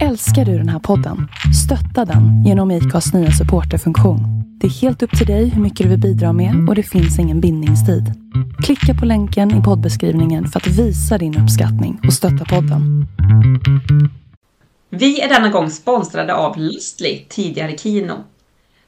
[0.00, 1.28] Älskar du den här podden?
[1.64, 4.20] Stötta den genom IKAs nya supporterfunktion.
[4.60, 7.18] Det är helt upp till dig hur mycket du vill bidra med och det finns
[7.18, 8.04] ingen bindningstid.
[8.64, 13.06] Klicka på länken i poddbeskrivningen för att visa din uppskattning och stötta podden.
[14.90, 18.14] Vi är denna gång sponsrade av Lustly, tidigare Kino.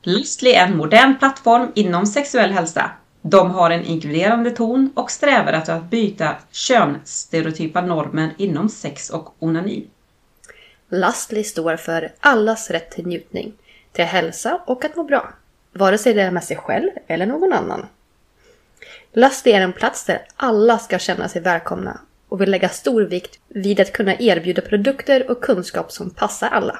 [0.02, 2.90] Lustly är en modern plattform inom sexuell hälsa.
[3.22, 9.36] De har en inkluderande ton och strävar efter att byta könsstereotypa normer inom sex och
[9.38, 9.86] onani.
[10.88, 13.52] Lastly står för allas rätt till njutning,
[13.92, 15.34] till hälsa och att må bra.
[15.72, 17.86] Vare sig det är med sig själv eller någon annan.
[19.12, 23.38] Lastly är en plats där alla ska känna sig välkomna och vill lägga stor vikt
[23.48, 26.78] vid att kunna erbjuda produkter och kunskap som passar alla.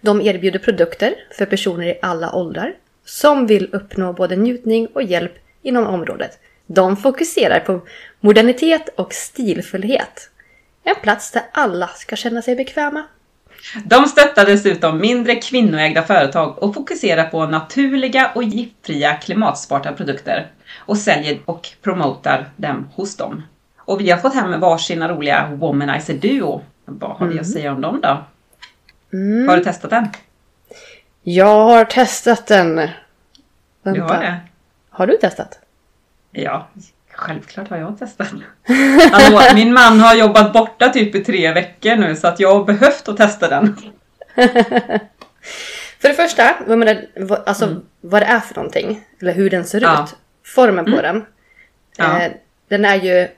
[0.00, 5.32] De erbjuder produkter för personer i alla åldrar som vill uppnå både njutning och hjälp
[5.62, 6.38] inom området.
[6.66, 7.80] De fokuserar på
[8.20, 10.30] modernitet och stilfullhet.
[10.84, 13.04] En plats där alla ska känna sig bekväma.
[13.84, 20.98] De stöttar dessutom mindre kvinnoägda företag och fokuserar på naturliga och giftfria klimatsmarta produkter och
[20.98, 23.42] säljer och promotar dem hos dem.
[23.76, 26.64] Och vi har fått hem varsina roliga Womanizer Duo.
[26.84, 28.24] Vad har vi att säga om dem då?
[29.48, 30.08] Har du testat den?
[31.22, 32.76] Jag har testat den.
[33.82, 34.00] Vänta.
[34.00, 34.40] Du har det?
[34.90, 35.58] Har du testat?
[36.30, 36.68] Ja,
[37.22, 38.28] självklart har jag testat.
[39.12, 42.64] Hallå, min man har jobbat borta typ i tre veckor nu så att jag har
[42.64, 43.76] behövt att testa den.
[46.00, 49.00] För det första, vad, menar, vad, alltså, vad det är för någonting.
[49.20, 49.90] Eller hur den ser Mm.
[49.94, 50.04] Ja.
[50.04, 50.14] ut.
[50.54, 51.24] Formen på den.
[51.96, 52.20] Ja.
[52.22, 52.32] Eh,
[52.68, 53.28] den är ju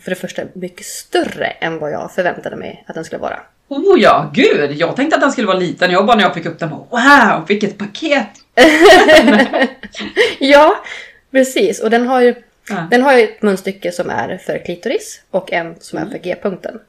[0.00, 3.40] för det första mycket större än vad jag förväntade mig att den skulle vara.
[3.68, 4.72] Oh ja, gud!
[4.72, 5.90] Jag tänkte att den skulle vara liten.
[5.90, 8.28] Jag bara när jag fick upp den bara wow, vilket paket!
[10.38, 10.82] Ja,
[11.30, 11.80] precis.
[11.82, 12.34] Och den har ju,
[12.70, 12.86] Ja.
[12.90, 16.80] den har ju ett munstycke som är för klitoris och en som är för G-punkten.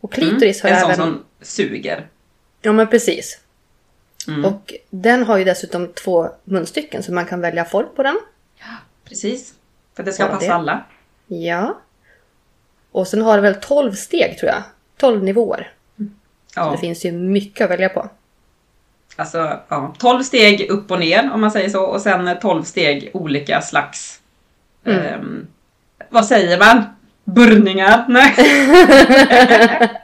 [0.00, 0.78] Och klitoris har Mm.
[0.90, 1.14] En sån även...
[1.14, 2.06] som suger.
[2.62, 3.40] Ja, men precis.
[4.28, 4.44] Mm.
[4.44, 8.18] Och den har ju dessutom två munstycken så man kan välja form på den.
[9.04, 9.54] Precis.
[9.96, 10.54] För det ska Ja, passa det.
[10.54, 10.84] alla.
[11.26, 11.80] Ja.
[12.92, 14.62] Och sen har det väl 12 steg tror jag.
[14.96, 15.72] 12 nivåer.
[15.96, 16.04] Så
[16.60, 18.08] Ja, det finns ju mycket att välja på.
[19.16, 19.94] alltså ja.
[19.98, 21.84] 12 steg upp och ner om man säger så.
[21.84, 24.20] Och sen 12 steg olika slags...
[24.86, 25.04] Mm.
[25.04, 25.46] ehm,
[26.10, 26.84] vad säger man?
[27.24, 28.04] Burningar?
[28.08, 28.34] Nej.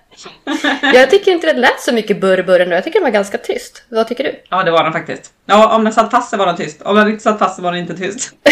[0.94, 2.74] Jag tycker inte det lät så mycket burr burr ändå.
[2.74, 3.82] Jag tycker det var ganska tyst.
[3.88, 4.42] Vad tycker du?
[4.48, 5.32] Ja, det var den faktiskt.
[5.46, 6.82] Ja, om den satt fast så var den tyst.
[6.82, 8.32] Om den inte satt fast så var den inte tyst.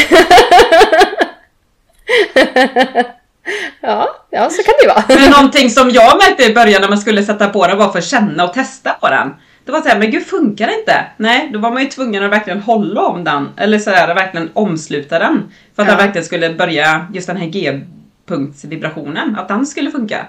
[3.80, 5.04] Ja, ja så kan det vara.
[5.20, 7.98] Men någonting som jag märkte i början när man skulle sätta på den var för
[7.98, 9.34] att känna och testa på den.
[9.68, 11.04] Det var såhär, men gud funkar det inte?
[11.16, 13.48] Nej, då var man ju tvungen att verkligen hålla om den.
[13.56, 15.42] Eller sådär, verkligen omsluta den.
[15.76, 15.94] För att Ja.
[15.94, 20.26] den verkligen skulle börja, just den här G-punktsvibrationen, att den skulle funka.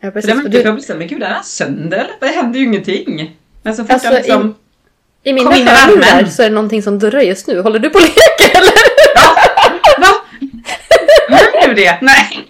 [0.00, 0.28] Ja, Så precis.
[0.30, 2.06] det var Och inte du, dubbelt men gud den är sönder?
[2.20, 3.36] Det händer ju ingenting.
[3.62, 4.54] Men så fort Alltså, jag liksom...
[5.22, 6.30] I mina i hörlurar värmen.
[6.30, 7.60] så är det någonting som durrar just nu.
[7.60, 8.72] Håller du på att leka eller?
[10.00, 10.08] Va?
[11.60, 11.98] Hör du det?
[12.02, 12.48] Nej.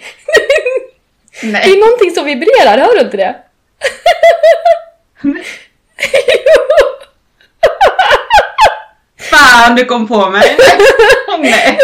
[1.43, 1.73] Det Nej.
[1.73, 3.35] är någonting som vibrerar, hör du inte det?
[9.31, 10.57] Fan, du kom på mig.
[11.39, 11.79] Nej.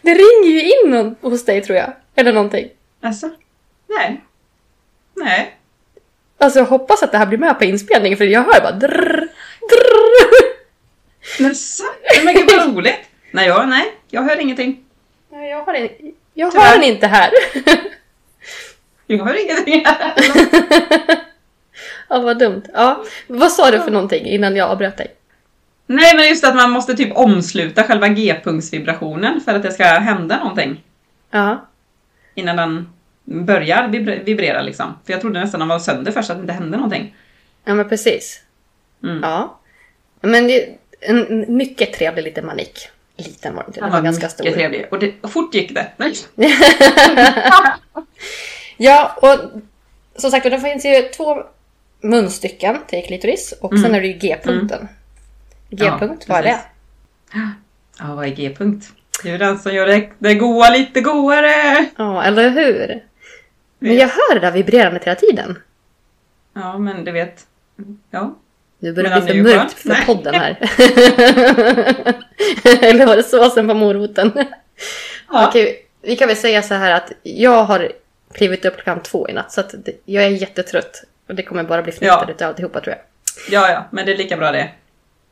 [0.00, 1.92] Det ringer ju in hos dig tror jag.
[2.16, 2.68] Eller någonting.
[3.02, 3.30] Alltså?
[3.88, 4.20] Nej.
[5.16, 5.56] Nej.
[6.38, 9.28] Alltså jag hoppas att det här blir med på inspelningen för jag hör bara drrr,
[9.70, 10.50] drrr.
[11.38, 11.84] Jaså?
[12.24, 12.98] Men gud vad roligt.
[13.30, 14.84] Nej, jag, nej, jag hör ingenting.
[15.30, 15.88] Nej, jag har den,
[16.34, 16.66] jag Tyvärr.
[16.66, 17.30] har den inte här.
[19.06, 19.84] Jag hör ingenting.
[22.10, 22.62] ja, vad dumt.
[22.74, 25.14] Ja, vad sa du för någonting innan jag avbröt dig?
[25.86, 30.38] Nej, men just att man måste typ omsluta själva G-punktsvibrationen för att det ska hända
[30.38, 30.84] någonting.
[31.30, 31.66] Ja.
[32.34, 32.92] Innan den
[33.24, 33.88] börjar
[34.24, 34.98] vibrera liksom.
[35.04, 37.14] För jag trodde nästan den var sönder först, att det inte hände någonting.
[37.64, 38.42] Ja, men precis.
[39.02, 39.20] Mm.
[39.22, 39.58] Ja.
[40.20, 42.88] Men det är en mycket trevlig liten manik.
[43.16, 44.44] Liten var den inte, den var ganska stor.
[44.44, 44.86] trevlig.
[44.90, 45.86] Och, det, och fort gick det.
[45.96, 46.14] Nej.
[48.82, 49.60] Ja, och
[50.20, 51.42] som sagt det finns ju två
[52.00, 54.88] munstycken till klitoris och sen är det ju G-punkten.
[55.70, 56.60] G-punkt, Ja, vad är det?
[57.98, 58.86] Ja, vad är G-punkt?
[59.22, 61.86] Det är ju den som gör det, det goa lite godare.
[61.96, 63.04] Ja, eller hur?
[63.78, 65.58] Men jag hör det där vibrerandet hela tiden.
[66.54, 67.46] Ja, men du vet.
[68.10, 68.36] Ja.
[68.78, 69.88] Nu börjar det bli för mörkt för.
[69.88, 70.02] Nej.
[70.06, 70.58] podden här.
[72.84, 74.32] eller var det såsen på moroten?
[75.32, 75.48] Ja.
[75.48, 77.92] Okej, vi kan väl säga så här att jag har
[78.32, 79.74] klivit upp klockan två i natt så att
[80.04, 81.04] jag är jättetrött.
[81.30, 82.30] Och det kommer bara bli fnitter Ja.
[82.30, 83.04] utav alltihopa tror jag.
[83.62, 84.70] ja, ja, men det är lika bra det.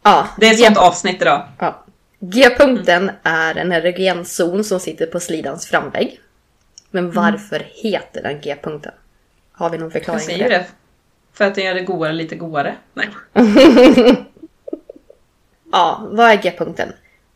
[0.02, 1.48] Ja, Det är ett sånt avsnitt idag.
[1.58, 1.84] Ja.
[2.20, 6.20] G-punkten är en erogen zon som sitter på slidans framvägg.
[6.90, 8.92] Men varför heter den G-punkten?
[9.52, 10.56] Har vi någon Jag förklaring till säger det?
[10.56, 10.66] det.
[11.32, 12.76] För att den gör det godare lite godare?
[12.94, 13.08] Nej.
[15.72, 16.92] Ja, vad är G-punkten?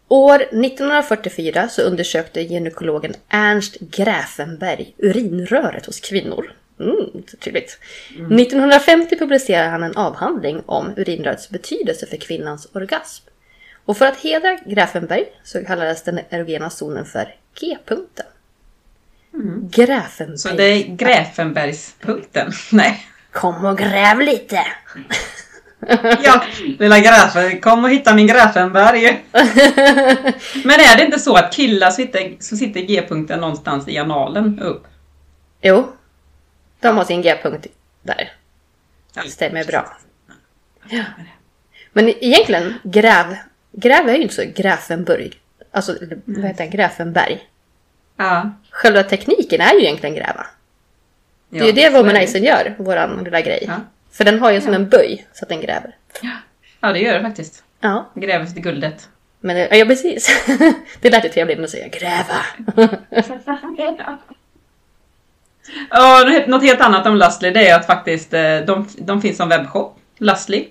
[0.09, 6.53] År 1944 så undersökte gynekologen Ernst Gräfenberg urinröret hos kvinnor.
[6.83, 7.79] Mm, så trevligt.
[8.11, 13.25] 1950 publicerade han en avhandling om urinrörets betydelse för kvinnans orgasm.
[13.85, 18.27] Och för att hedra Gräfenberg så kallades den erogena zonen för G-punkten.
[19.71, 20.39] Gräfenberg.
[20.39, 22.53] Så det är Gräfenbergspunkten?
[22.73, 23.07] Nej.
[23.33, 24.67] Kom och gräv lite!
[26.25, 26.43] Ja,
[26.79, 29.25] lilla Gräfen, kom och hitta min Gräfenberg.
[30.65, 34.87] Men är det inte så att killar sitter, så sitter G-punkten någonstans i analen upp?
[35.63, 35.93] Jo,
[36.83, 37.67] de har sin G-punkt
[38.03, 38.33] där.
[39.15, 39.23] Ja.
[39.23, 39.97] Stämmer bra.
[40.89, 41.05] Ja.
[41.93, 43.37] Men egentligen, gräv,
[43.73, 45.41] gräv är ju inte så Gräfenburg.
[45.71, 46.71] Alltså, vad heter det?
[46.71, 47.49] Gräfenberg.
[48.17, 48.51] Ja.
[48.71, 50.47] Själva tekniken är ju egentligen gräva.
[51.49, 53.65] Det är ju det womanizern gör, våran lilla grej.
[53.67, 53.75] Ja.
[54.13, 55.97] För den har ju som en böj så att den gräver.
[56.81, 57.65] Ja, det gör det faktiskt.
[57.81, 59.09] Ja, Gräver efter guldet.
[59.41, 60.47] men det- ja precis.
[61.01, 62.45] det lät ju trevligt att säga gräva.
[65.91, 69.49] Ja, något- helt annat om Lustly det är att faktiskt eh, de, de finns som
[69.49, 70.69] webbshop, Lustly.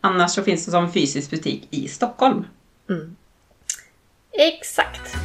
[0.00, 2.44] Annars så finns det som fysisk butik i Stockholm.
[2.90, 3.16] Mm.
[4.32, 5.16] Exakt.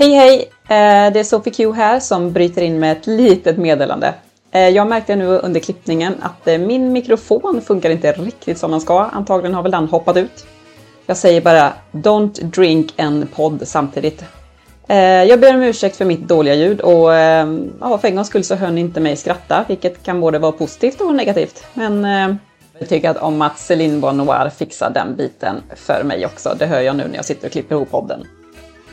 [0.00, 0.38] Hej hej!
[0.62, 4.14] Eh, det är Sophie Q här som bryter in med ett litet meddelande.
[4.50, 8.80] Eh, jag märkte nu under klippningen att eh, min mikrofon funkar inte riktigt som den
[8.80, 9.00] ska.
[9.00, 10.46] Antagligen har väl den hoppat ut.
[11.06, 14.24] Jag säger bara Don't drink en podd samtidigt.
[15.26, 17.12] Jag ber om ursäkt för mitt dåliga ljud och
[17.80, 20.52] ja, för en gångs skull så hör ni inte mig skratta, vilket kan både vara
[20.52, 21.64] positivt och negativt.
[21.74, 22.04] Men
[22.78, 26.56] jag tycker att om att Céline Bonoir fixar den biten för mig också.
[26.58, 28.26] Det hör jag nu när jag sitter och klipper ihop podden.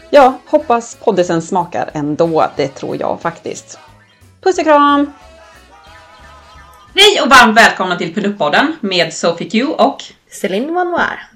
[0.10, 2.52] Ja, hoppas poddisen smakar ändå.
[2.56, 3.80] Det tror jag faktiskt.
[4.42, 5.14] Puss och kram!
[6.96, 11.30] Hej och varmt välkomna till Pinup-podden med Sophie Q och Céline Vanoir.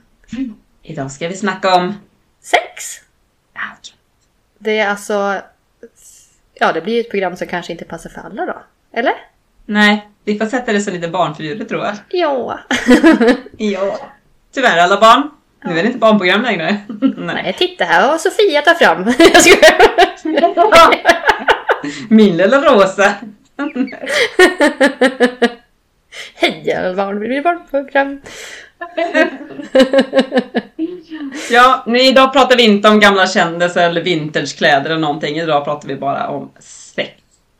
[0.84, 1.94] idag ska vi snacka om...
[2.42, 2.84] Sex.
[4.60, 5.42] Det är alltså...
[6.54, 8.62] Ja, det blir ett program som kanske inte passar för alla då.
[8.94, 9.14] Eller?
[9.66, 11.96] Nej, vi får sätta det som lite barnförbjudet tror jag.
[12.10, 12.60] Ja.
[13.58, 13.98] Ja.
[14.54, 15.30] Tyvärr alla barn.
[15.64, 16.78] Nu är det inte barnprogram längre.
[17.18, 17.44] Nej.
[17.44, 19.04] Nej, titta här vad Sofia tar fram.
[19.20, 21.02] Jag skojar.
[22.14, 23.14] Min lilla rosa.
[26.36, 28.22] Hej alla barn, vi blir barnprogram.
[31.52, 35.36] Ja, nu, idag pratar vi inte om gamla kändisar eller vintagekläder eller någonting.
[35.38, 37.12] Idag pratar vi bara om sex.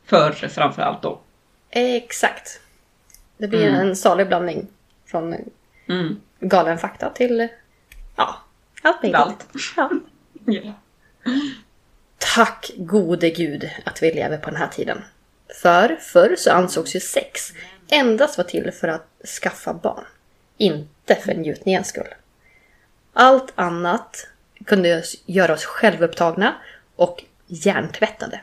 [0.06, 1.20] Förr framförallt då.
[1.70, 2.60] Exakt.
[3.38, 3.80] Det blir Mm.
[3.80, 4.66] en salig blandning.
[5.06, 5.34] Från
[5.88, 6.16] Mm.
[6.40, 7.48] galen fakta till...
[8.82, 9.20] Allt möjligt.
[9.20, 9.46] Allt.
[10.44, 10.72] Ja.
[12.18, 15.04] Tack gode gud att vi lever på den här tiden.
[15.62, 17.52] För förr så ansågs ju sex
[17.88, 19.06] endast vara till för att
[19.42, 20.04] skaffa barn.
[20.56, 22.14] Inte för njutningens skull.
[23.12, 24.28] Allt annat
[24.64, 26.54] kunde göra oss självupptagna
[26.96, 28.40] och hjärntvättade.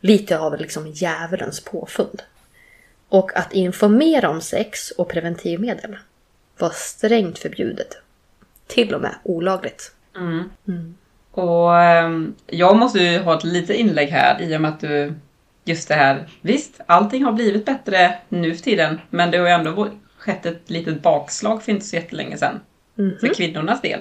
[0.00, 2.22] Lite av liksom djävulens påfund.
[3.08, 5.98] Och att informera om sex och preventivmedel
[6.58, 7.96] var strängt förbjudet.
[8.70, 9.92] Till och med olagligt.
[11.30, 15.14] Och ehm, jag måste ju ha ett litet inlägg här i och med att du
[15.64, 16.28] just det här.
[16.40, 20.70] Visst, allting har blivit bättre nu för tiden, men det har ju ändå skett ett
[20.70, 22.60] litet bakslag för inte så jättelänge sedan.
[23.20, 24.00] För kvinnornas del.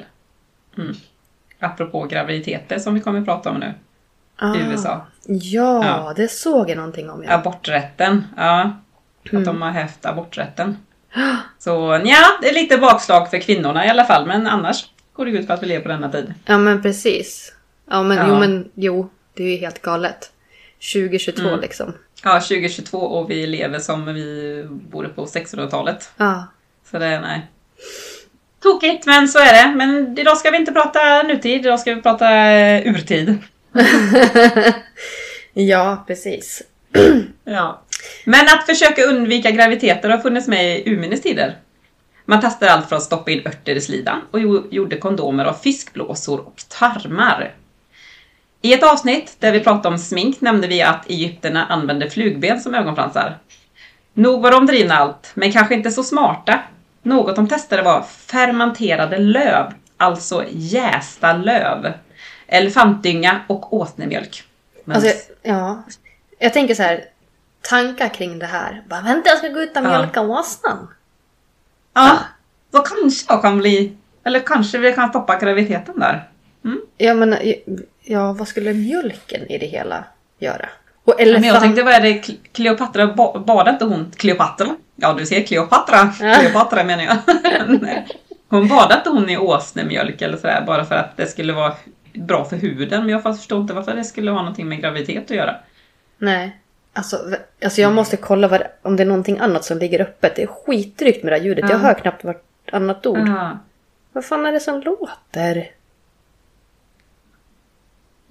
[0.77, 0.95] Mm.
[1.59, 3.73] Apropå graviditeter som vi kommer att prata om nu.
[4.55, 5.05] I USA.
[5.27, 6.13] Ja, Ja.
[6.15, 7.23] det såg jag någonting om.
[7.23, 7.33] Ja.
[7.33, 8.71] Aborträtten, ja.
[9.33, 10.77] Att de har hävt aborträtten.
[11.59, 15.31] Så ja, det är lite bakslag för kvinnorna i alla fall, men annars går det
[15.31, 16.33] ut på att vi lever på denna tid.
[16.45, 17.53] Ja men precis.
[17.89, 18.25] Ja men Ja.
[18.27, 20.31] jo men jo, det är ju helt galet.
[20.93, 21.59] 2022 Mm.
[21.59, 21.93] liksom.
[22.23, 26.09] Ja, 2022 och vi lever som vi borde på 1600-talet.
[26.17, 26.47] Ja.
[26.91, 27.47] Så det är nej.
[28.63, 29.75] Tokigt, men så är det.
[29.75, 33.37] Men idag ska vi inte prata nutid, idag ska vi prata eh, urtid.
[35.53, 36.61] ja, precis.
[37.43, 37.81] Ja.
[38.25, 41.57] Men att försöka undvika graviditeter har funnits med i urminnes tider.
[42.25, 44.39] Man testade allt från att stoppa in örter i slidan och
[44.73, 47.53] gjorde kondomer av fiskblåsor och tarmar.
[48.61, 52.75] I ett avsnitt där vi pratade om smink nämnde vi att egyptierna använde flugben som
[52.75, 53.37] ögonfransar.
[54.13, 56.59] Nog var de drivna allt, men kanske inte så smarta.
[57.01, 61.93] Något de testade var fermenterade löv alltså jästa löv,
[62.47, 64.43] elefantdynga och åsnemjölk.
[64.85, 65.83] Men, Alltså, ja.
[66.39, 67.05] Jag tänker så här.
[67.61, 68.83] Tankar kring det här.
[68.89, 69.89] Bara, vänta jag ska gå ut och Ja.
[69.89, 70.87] mjölka åsnan.
[71.93, 72.17] ja,
[72.71, 73.97] då kanske jag kan bli...
[74.23, 76.27] Eller kanske vi kan stoppa graviditeten där.
[76.97, 77.35] Ja men
[78.03, 80.03] ja, vad skulle mjölken i det hela
[80.39, 80.69] göra?
[81.03, 81.59] Och Men jag elefant...
[81.63, 82.13] tänkte, vad är det
[82.51, 84.75] Kleopatra, ba- badade inte hon Kleopatra?
[84.95, 86.13] Ja, du ser Kleopatra.
[86.21, 86.33] Ja.
[86.35, 87.17] Kleopatra menar jag.
[88.49, 91.73] Hon badade inte hon i åsnemjölk eller sådär bara för att det skulle vara
[92.13, 93.01] bra för huden.
[93.01, 95.55] Men jag förstår inte varför det skulle ha någonting med graviditet att göra.
[96.17, 96.59] Nej.
[96.93, 100.35] Alltså, alltså jag måste kolla vad, om det är någonting annat som ligger öppet.
[100.35, 101.65] Det är skitdrygt med det här ljudet.
[101.69, 101.83] Jag Ja.
[101.83, 103.27] hör knappt vart annat ord.
[103.27, 103.57] Ja.
[104.13, 105.71] Vad fan är det som låter?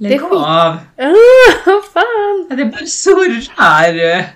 [0.00, 0.32] Lägg Det är skit.
[0.32, 0.76] av!
[0.96, 2.46] Ah, fan!
[2.50, 4.26] Ja, Det bara surrar!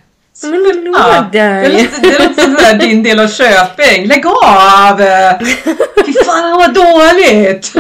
[0.43, 1.63] Men hallå där!
[1.63, 4.07] Det låter, det låter som sådär din del av Köping.
[4.07, 4.97] Lägg av!
[6.07, 7.73] Fy fan vad dåligt!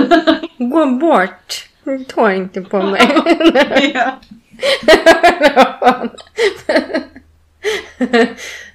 [0.58, 1.68] Gå bort!
[2.14, 3.02] Ta inte på mig.
[3.94, 4.18] Ja.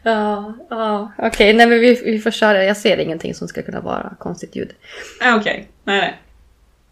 [0.03, 1.11] Ja, ja.
[1.17, 1.53] okej.
[1.53, 2.63] Nej men vi, vi får köra.
[2.63, 4.73] Jag ser ingenting som ska kunna vara konstigt ljud.
[5.19, 6.19] Ja, Okej, nej nej.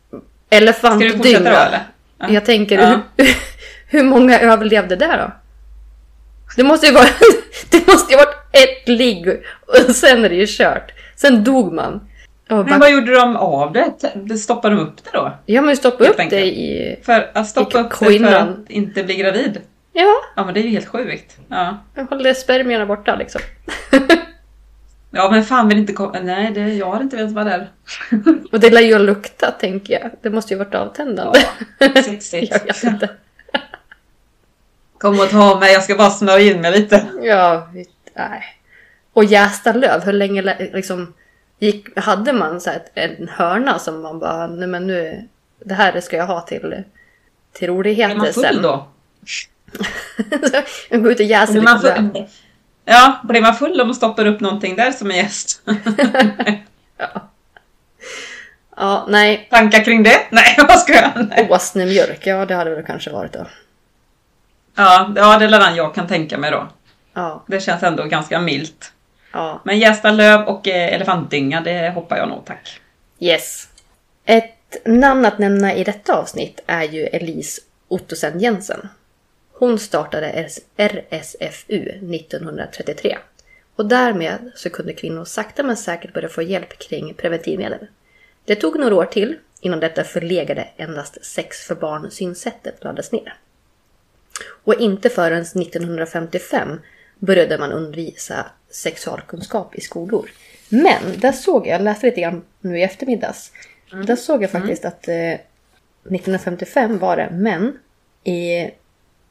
[0.09, 0.21] Ska
[0.57, 1.37] Elefantdynga.
[1.39, 1.79] eller?
[2.19, 2.29] Ja.
[2.29, 3.01] Jag tänker, Ja.
[3.17, 3.27] hur,
[3.87, 5.31] hur många överlevde där då?
[6.55, 7.07] Det måste ju vara,
[7.71, 9.27] det måste ju varit ett ligg
[9.67, 10.91] och sen är det ju kört.
[11.15, 12.09] Sen dog man.
[12.47, 14.37] Men vad gjorde de av det?
[14.37, 15.31] Stoppade de upp det då?
[15.45, 16.99] ja men stoppa upp det i...
[17.03, 19.61] För att stoppa I upp det för att inte bli gravid?
[19.93, 21.37] Ja, Ja men det är ju helt sjukt.
[21.49, 23.41] Ja, jag håller spermierna borta liksom.
[25.11, 26.19] ja men fan vill inte komma...
[26.23, 27.69] Nej, det, jag har inte velat vara där.
[28.51, 30.11] Och det lär ju ha luktat tänker jag.
[30.21, 31.39] Det måste ju varit avtändande.
[32.05, 32.51] Sexigt.
[32.65, 33.09] jag vet inte.
[34.97, 37.05] Kom och ta mig, jag ska bara smörja in mig lite.
[37.21, 37.69] Ja,
[38.15, 38.43] nej.
[39.13, 41.13] Och jästa löv, hur länge lä- liksom
[41.59, 45.27] gick, hade man så ett, en hörna som man bara, nej men nu,
[45.65, 46.83] det här ska jag ha till,
[47.53, 48.61] till Är roligheter man full sen.
[48.61, 48.87] då?
[50.89, 52.27] jag går ut och jäser Blir man lite full?
[52.85, 55.61] Ja, blir man full om man stoppar upp någonting där som en gäst?
[58.77, 59.47] Ja, nej.
[59.51, 60.21] Tankar kring det?
[60.31, 61.51] Nej, vad ska jag?
[61.51, 63.47] Åsnemjölk, ja det hade väl kanske varit då.
[64.75, 66.67] Ja, ja, det är den jag kan tänka mig då.
[67.13, 68.91] Ja, Det känns ändå ganska milt.
[69.35, 69.61] Ja.
[69.63, 72.81] Men jästa löv och eh, elefantdynga, det hoppar jag nog tack.
[73.19, 73.67] Yes.
[74.25, 78.87] Ett namn att nämna i detta avsnitt är ju Elise Ottosen Jensen.
[79.53, 83.17] Hon startade RS RSFU 1933.
[83.75, 87.87] Och därmed så kunde kvinnor sakta men säkert börja få hjälp kring preventivmedel.
[88.45, 93.33] Det tog några år till innan detta förlegade endast sex för barn synsättet lades ner.
[94.63, 96.81] Och inte förrän 1955
[97.19, 100.29] började man undervisa sexualkunskap i skolor.
[100.69, 103.51] Men där såg jag, jag läste lite grann nu i eftermiddags.
[104.07, 107.79] Där såg jag faktiskt att eh, 1955 var det, men
[108.23, 108.71] i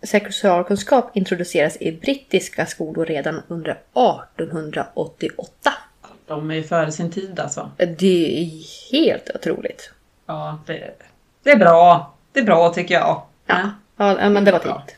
[0.03, 5.73] sexualkunskap introduceras i brittiska skolor redan under 1888.
[6.27, 7.71] De är ju före sin tid alltså.
[7.77, 8.51] Det är
[8.93, 9.91] helt otroligt.
[10.27, 10.95] Ja, det,
[11.43, 12.15] det är bra.
[12.33, 13.23] Det är bra tycker jag.
[13.47, 14.97] Ja, ja men det var tidigt.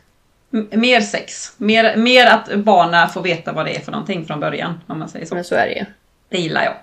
[0.70, 1.52] Mer sex.
[1.56, 5.08] Mer, mer att barnen får veta vad det är för någonting från början, om man
[5.08, 5.34] säger så.
[5.34, 5.84] Men så är det ju.
[6.28, 6.74] Det gillar jag.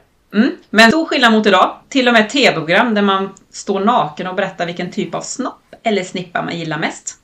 [0.41, 0.51] Mm.
[0.69, 1.75] Men stor skillnad mot idag.
[1.89, 6.03] Till och med tv-program där man står naken och berättar vilken typ av snopp eller
[6.03, 7.17] snippa man gillar mest.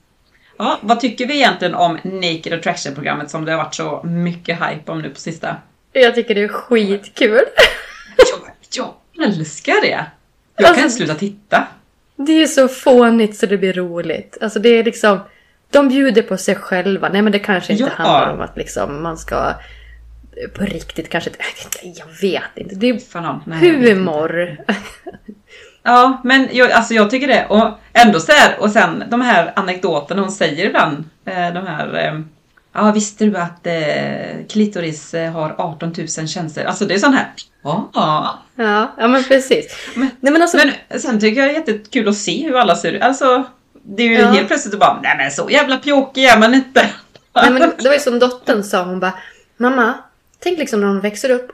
[0.58, 4.91] Ja, vad tycker vi egentligen om Naked Attraction-programmet som det har varit så mycket hype
[4.91, 5.55] om nu på sista?
[5.93, 7.41] Jag tycker det är skitkul.
[8.17, 9.88] Jag, jag älskar det!
[9.88, 10.05] Jag
[10.55, 11.67] kan Alltså- inte sluta titta.
[12.15, 14.38] Det är så fånigt så det blir roligt.
[14.41, 15.19] Alltså det är liksom...
[15.71, 17.09] De bjuder på sig själva.
[17.09, 18.03] Nej men det kanske inte Ja.
[18.03, 19.35] handlar om att liksom man ska...
[20.43, 21.29] eh, På riktigt kanske.
[21.83, 22.75] Jag vet inte.
[22.75, 24.57] Det är Fan, nej, humor.
[25.83, 27.45] Ja, men jag, alltså jag tycker det.
[27.45, 31.03] Och ändå så här, och sen de här anekdoterna hon säger ibland.
[31.25, 31.95] Eh, de här...
[31.97, 32.19] Eh,
[32.73, 36.65] ja, visste du att eh, klitoris har 18 000 tjänster?
[36.65, 37.27] Alltså det är sån här...
[37.63, 37.89] Ja.
[38.55, 39.89] Ja, ja men precis.
[39.95, 40.57] Men- Nej men alltså...
[40.57, 43.01] Men sen tycker jag det är jättekul att se hur alla ser ut.
[43.01, 43.43] Alltså,
[43.83, 44.27] det är ju Ja.
[44.27, 46.89] helt plötsligt bara, nej men så jävla pjåkig är man inte.
[47.36, 49.13] Nej, men det var ju som dottern sa, hon bara
[49.57, 49.93] Mamma,
[50.39, 51.51] tänk liksom när de växer upp,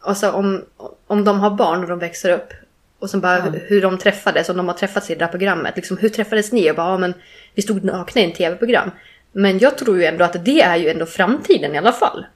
[0.00, 0.64] alltså om,
[1.06, 2.52] om de har barn och de växer upp.
[2.98, 3.44] Och så bara Ja.
[3.66, 5.76] hur de träffades, om de har träffats i det där programmet.
[5.76, 6.70] Liksom, hur träffades ni?
[6.70, 7.14] Och bara, ja, men
[7.54, 8.90] vi stod nakna i en tv-program.
[9.32, 12.26] Men jag tror ju ändå att det är ju ändå framtiden i alla fall.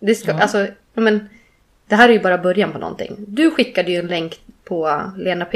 [0.00, 0.40] Det, ska, Ja.
[0.40, 1.28] alltså, men,
[1.88, 3.14] det här är ju bara början på någonting.
[3.18, 5.54] Du skickade ju en länk på Lena PH.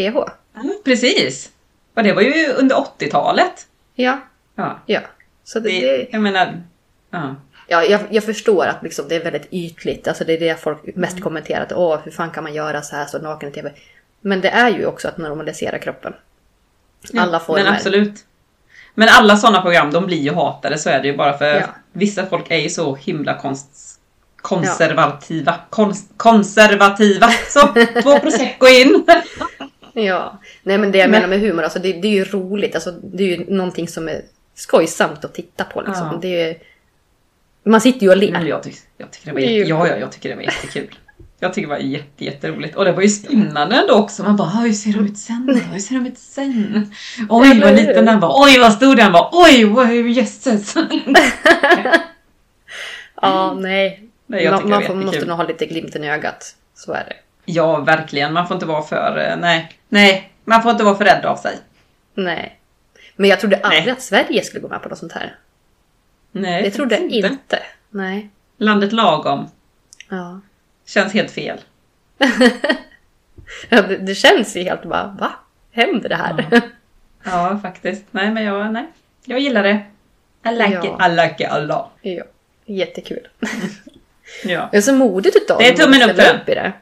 [0.55, 1.50] Ja, Precis.
[1.99, 3.67] Och det var ju under 80-talet.
[3.95, 4.19] Ja,
[4.55, 5.00] Ja, ja.
[5.45, 6.62] Så det, det, jag menar,
[7.11, 7.35] ja.
[7.69, 10.09] Ja, jag, jag förstår att liksom det är väldigt ytligt.
[10.09, 11.73] Alltså det är det folk mest kommenterat.
[11.73, 13.73] Åh, hur fan kan man göra så här så naken i tv?
[14.21, 16.12] Men det är ju också att normalisera kroppen.
[17.19, 17.64] Alla former.
[17.64, 18.14] Men absolut.
[18.95, 21.67] Men alla sådana program, de blir ju hatade, så är det ju bara för Ja.
[21.93, 24.00] vissa folk är ju så himla konst,
[24.37, 25.55] konservativa.
[25.71, 27.28] Konst, konservativa!
[27.49, 27.61] Så,
[28.02, 29.07] två prosecco in!
[30.05, 30.38] Ja.
[30.62, 32.75] Nej men det jag Men- menar med humor, alltså det, det är ju roligt.
[32.75, 34.23] Alltså, det är ju någonting som är
[34.55, 36.07] skojsamt att titta på liksom.
[36.12, 36.19] Ja.
[36.23, 36.57] Det är,
[37.64, 38.45] man sitter ju och ler.
[38.45, 40.95] Jag, tyck, jag tycker det var jätte, ja, ja, jag tycker det var jättekul.
[41.40, 42.76] Jag tycker det var jätte, jätteroligt.
[42.76, 44.23] Och det var ju spännande ändå också.
[44.23, 45.52] Man bara, hur ser de ut sen då?
[45.55, 46.90] Hur ser de ut sen?
[47.28, 48.43] Oj, vad liten den var.
[48.45, 49.28] Oj, vad stor den var.
[49.33, 50.75] Oj, vad jösses.
[53.23, 54.05] Ja, nej.
[54.26, 56.55] Nej, man man får, måste nog ha lite glimten i ögat.
[56.75, 57.17] Så är det.
[57.45, 58.33] Ja, verkligen.
[58.33, 59.19] Man får inte vara för...
[59.31, 60.33] eh, Nej, nej.
[60.45, 61.57] Man får inte vara för rädd av sig.
[62.14, 62.59] Nej.
[63.16, 63.92] Men jag trodde aldrig Nej.
[63.92, 65.37] att Sverige skulle gå med på något sånt här.
[66.33, 67.62] Nej, Det trodde jag faktiskt inte.
[67.90, 68.30] Nej.
[68.59, 69.49] Landet lagom.
[70.09, 70.40] Ja.
[70.87, 71.59] Känns helt fel.
[73.68, 75.33] Ja, det, det känns ju helt bara, va?
[75.73, 76.62] Händer det här?
[77.25, 78.04] Ja, faktiskt.
[78.11, 78.87] Nej, men jag, nej.
[79.25, 79.80] Jag gillar det.
[80.50, 80.85] I like Ja.
[80.85, 81.87] it, I like it a lot.
[82.02, 82.25] ja.
[82.64, 83.28] Jättekul.
[84.45, 84.68] Ja.
[84.73, 86.73] Det är så modigt utav Det är dem tummen upp för upp i det.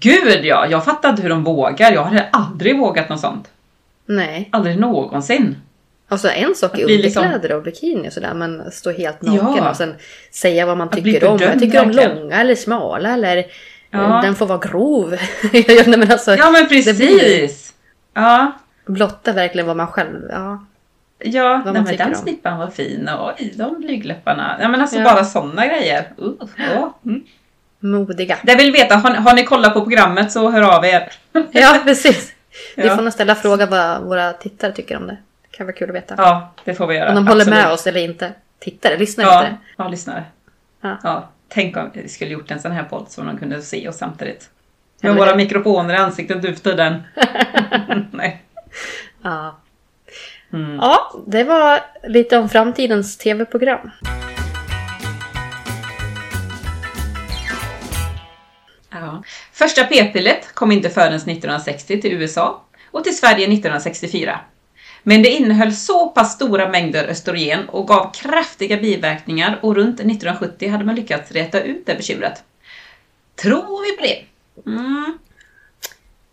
[0.00, 1.92] Gud ja, jag fattar inte hur de vågar.
[1.92, 3.48] Jag hade aldrig vågat något sånt.
[4.06, 4.48] Nej.
[4.52, 5.56] Aldrig någonsin.
[6.08, 9.56] Alltså en sak är bli liksom- underkläder och bikini och sådär men stå helt naken
[9.56, 9.70] Ja.
[9.70, 9.94] och sen
[10.30, 11.38] säga vad man tycker om.
[11.40, 13.44] Jag tycker om långa eller smala eller
[13.90, 14.16] Ja.
[14.18, 15.12] eh, den får vara grov.
[15.52, 17.74] Ja, Nej, men alltså, Ja men blir- precis!
[18.14, 18.52] Ja,
[18.86, 20.20] blotta verkligen vad man själv...
[20.30, 20.64] Ja.
[21.18, 22.14] ja man nej, men den om.
[22.14, 24.58] snippan var fin och oj, de blygdläpparna.
[24.60, 25.04] Ja men alltså Ja.
[25.04, 26.12] bara sådana grejer.
[26.22, 26.32] Uh,
[26.74, 26.98] ja.
[27.04, 27.22] mm.
[27.90, 28.38] Modiga.
[28.42, 31.12] Det vill veta, har, har ni kollat på programmet så hör av er.
[31.52, 32.32] Ja, precis.
[32.76, 32.96] Vi Ja.
[32.96, 35.16] får nog ställa fråga vad våra tittare tycker om det.
[35.50, 36.14] Det kan vara kul att veta.
[36.18, 37.08] Ja, det får vi göra.
[37.08, 37.58] om de håller Absolut.
[37.64, 38.32] med oss eller inte.
[38.60, 39.46] Tittare, lyssnare Ja,
[39.84, 40.24] ja lyssnare.
[40.80, 40.96] Ja.
[41.02, 41.28] Ja.
[41.48, 44.50] tänk om vi skulle gjort en sån här podd så de kunde se oss samtidigt.
[45.02, 47.02] Med men våra mikrofoner i ansiktet nu för tiden.
[48.12, 48.42] Nej.
[49.22, 49.56] Ja.
[50.52, 50.76] Mm.
[50.76, 53.90] ja, det var lite om framtidens tv-program.
[59.00, 59.22] Ja.
[59.52, 64.40] Första p-pillret kom inte förrän 1960 till USA och till Sverige 1964.
[65.02, 70.70] Men det innehöll så pass stora mängder östrogen och gav kraftiga biverkningar och runt 1970
[70.70, 72.44] hade man lyckats räta ut det bekymret.
[73.42, 74.24] Tror vi på det?
[74.70, 75.18] Mm.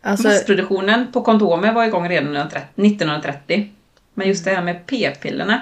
[0.02, 3.70] Alltså, Massproduktionen på kondomer var igång redan 1930.
[4.14, 5.62] Men just det här med p-pillerna,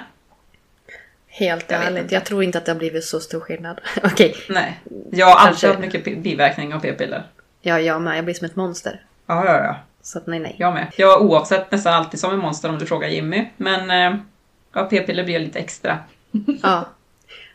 [1.34, 3.80] helt Jag ärligt, jag tror inte att det har blivit så stor skillnad.
[4.02, 4.80] Okej, nej.
[5.10, 5.66] Jag har alltid Kanske.
[5.66, 7.22] haft mycket biverkningar av p-piller.
[7.60, 8.16] ja, jag med.
[8.18, 9.04] Jag blir som ett monster.
[9.26, 9.76] Ja, ja, ja.
[10.02, 10.56] Så att nej, nej.
[10.58, 10.86] Jag med.
[10.96, 13.44] Jag är oavsett nästan alltid som en monster om du frågar Jimmy.
[13.56, 14.20] Men eh,
[14.74, 15.98] ja, p-piller blir lite extra.
[16.62, 16.88] Ja.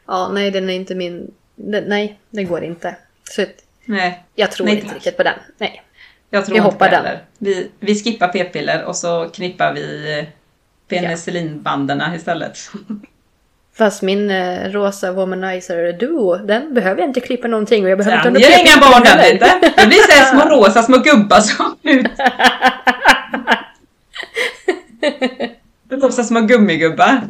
[0.07, 1.33] Ja, nej, den är inte min...
[1.55, 2.95] Den, nej, det går inte.
[3.23, 3.45] Så
[3.85, 4.95] Nej, jag tror Nej, inte tack.
[4.95, 5.39] riktigt på den.
[5.57, 5.83] Nej.
[6.29, 7.05] jag tror Vi inte hoppar den.
[7.05, 7.23] heller.
[7.37, 10.25] Vi, vi skippar p-piller och så knippar vi eh,
[10.87, 12.57] penicillinbanderna istället.
[13.77, 18.23] Fast min eh, rosa womanizer duo, den behöver jag inte klippa någonting och jag behöver
[18.23, 19.71] Sen inte ger inga barn den inte.
[19.77, 22.07] Det blir så här små rosa små gubbar som ut.
[26.03, 27.21] Rosa små gummigubbar.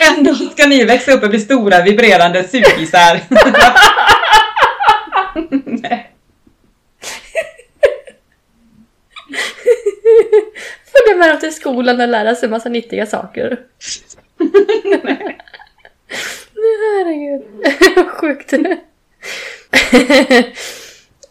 [0.00, 3.20] Ändå ska ni växa upp och bli stora vibrerande sugisar.
[10.92, 13.58] Följa med dem till skolan och lära sig massa nyttiga saker.
[16.98, 17.42] Herregud.
[18.08, 18.52] Sjukt.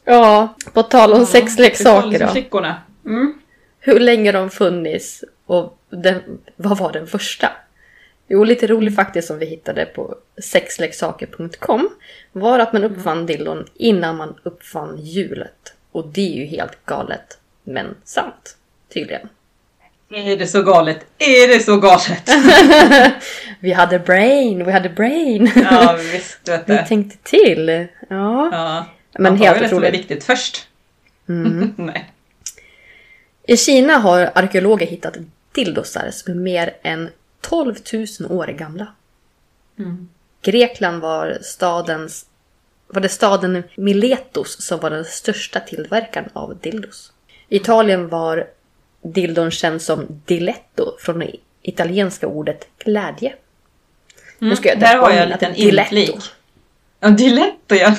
[0.05, 2.27] ja, på tal om sexleksaker då.
[2.27, 2.81] Flickorna.
[3.05, 3.33] Mm.
[3.79, 6.21] Hur länge de funnits och den,
[6.55, 7.51] vad var den första?
[8.27, 11.89] Jo, lite rolig faktiskt som vi hittade på sexleksaker.com
[12.31, 15.73] var att man uppfann dildon innan man uppfann hjulet.
[15.91, 18.57] Och det är ju helt galet, men sant.
[18.93, 19.29] Tydligen.
[20.09, 21.05] Är det så galet?
[21.17, 22.29] Är det så galet?
[23.59, 25.51] vi hade brain, vi hade brain.
[25.55, 26.85] Ja visst vet vi du.
[26.87, 27.69] tänkte till.
[28.09, 28.49] Ja.
[28.51, 28.85] Ja.
[29.13, 29.99] Men Man tar helt ju det som är otroligt.
[29.99, 30.67] viktigt först.
[31.29, 31.73] Mm.
[31.77, 32.11] Nej.
[33.47, 35.15] I Kina har arkeologer hittat
[35.51, 37.09] dildosar som är mer än
[37.41, 37.75] 12
[38.19, 38.87] 000 år gamla.
[39.79, 40.09] Mm.
[40.41, 42.25] Grekland var stadens
[42.87, 47.11] var det staden Miletos som var den största tillverkaren av dildos.
[47.49, 48.47] I Italien var
[49.13, 53.33] dildon känd som diletto från det italienska ordet glädje.
[54.39, 54.89] Nu ska jag Mm.
[54.89, 55.95] Där har jag en liten diletto.
[55.95, 56.21] inflik.
[56.99, 57.95] Ja, diletto ja.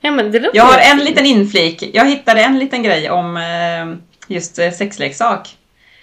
[0.00, 1.08] Ja, men det låter Jag har en fint.
[1.10, 1.90] liten inflik.
[1.94, 3.96] Jag hittade en liten grej om eh,
[4.34, 5.56] just eh, sexleksak.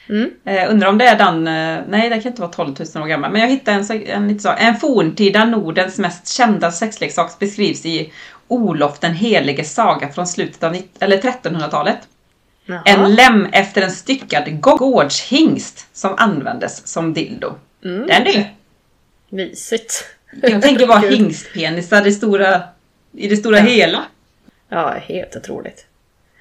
[0.10, 0.30] Mm.
[0.46, 3.08] Eh, undrar om det är den, eh, nej det kan inte vara 12 000 år
[3.08, 8.14] gammal, men jag hittade en, en så, en forntida Nordens mest kända sexleksak beskrivs i
[8.48, 11.98] Olof den heliges saga från slutet av eller 1300-talet.
[12.68, 12.82] Jaha.
[12.86, 17.56] En lem efter en styckad gårdshingst som användes som dildo.
[17.84, 18.08] Mm.
[18.08, 18.44] Den du!
[19.30, 20.06] Mysigt.
[20.42, 22.64] Jag tänker bara hingstpenisar i, stora,
[23.12, 23.64] i det stora Ja.
[23.64, 24.04] hela.
[24.70, 25.86] Ja, helt otroligt.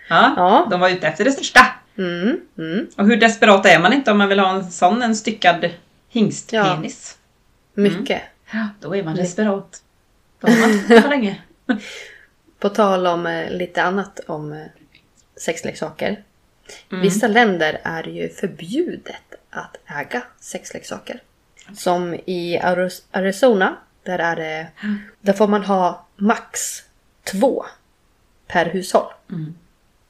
[0.09, 0.67] Ja, Ja.
[0.71, 1.67] De var ute efter det största.
[1.99, 2.87] Mm, mm.
[2.97, 5.71] Och hur desperat är man inte om man vill ha en sån, en styckad
[6.09, 7.17] hingstpenis?
[7.75, 8.23] Mycket.
[8.53, 9.83] Ja, då är man desperat.
[10.41, 11.41] Då har man inte så länge.
[12.59, 14.59] På tal om eh, lite annat om eh,
[15.37, 16.23] sexleksaker.
[16.91, 17.03] Mm.
[17.03, 21.23] Vissa länder är det ju förbjudet att äga sexleksaker.
[21.75, 22.59] Som i
[23.13, 24.67] Arizona, där är det...
[25.21, 26.83] Där får man ha max
[27.25, 27.65] två
[28.47, 29.13] per hushåll.
[29.31, 29.55] Mm.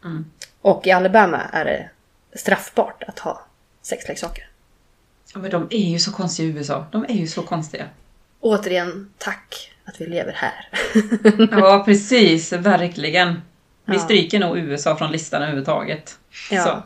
[0.05, 0.31] Mm.
[0.61, 1.91] Och i Alabama är det
[2.39, 3.47] straffbart att ha
[3.83, 4.49] sexleksaker.
[5.35, 6.87] Ja, men de är ju så konstiga i USA.
[6.93, 7.89] De är ju så konstiga.
[8.41, 10.69] Återigen, tack att vi lever här.
[11.61, 12.53] Ja, precis.
[12.53, 13.43] Verkligen.
[13.87, 13.99] Vi Ja.
[14.01, 16.19] stryker nog USA från listan överhuvudtaget.
[16.51, 16.63] Ja.
[16.65, 16.83] Så,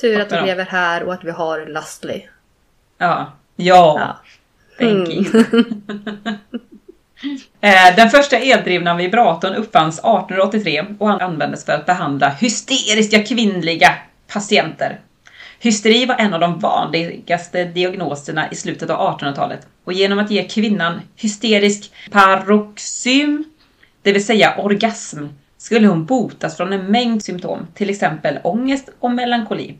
[0.00, 2.22] Tur att vi lever här och att vi har Lastly.
[2.98, 3.32] ja.
[3.56, 4.16] Ja.
[4.78, 4.86] Ja.
[4.86, 5.24] Mm.
[7.60, 13.92] Eh, Den första eldrivna vibratorn uppfanns 1883 och användes för att behandla hysteriska kvinnliga
[14.32, 15.00] patienter.
[15.58, 20.48] Hysteri var en av de vanligaste diagnoserna i slutet av 1800-talet och genom att ge
[20.48, 23.42] kvinnan hysterisk paroxysm,
[24.02, 25.26] det vill säga orgasm,
[25.60, 29.74] skulle hon botas från en mängd symptom, till exempel ångest och melankoli.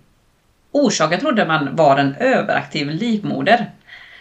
[0.72, 3.70] Orsaken trodde man var en överaktiv livmoder.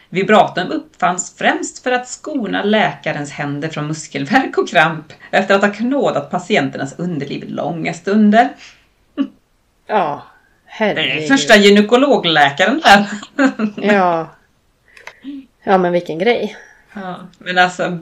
[0.10, 5.70] Vibratorn uppfanns främst för att skona läkarens händer från muskelvärk och kramp efter att ha
[5.74, 8.50] knådat patienternas underliv långa stunder.
[9.88, 10.24] Ja,
[10.66, 11.28] herregud.
[11.28, 13.06] första gynekologläkaren där.
[13.94, 14.28] Ja.
[15.64, 16.56] Ja, men vilken grej.
[16.94, 18.00] Ja, men alltså,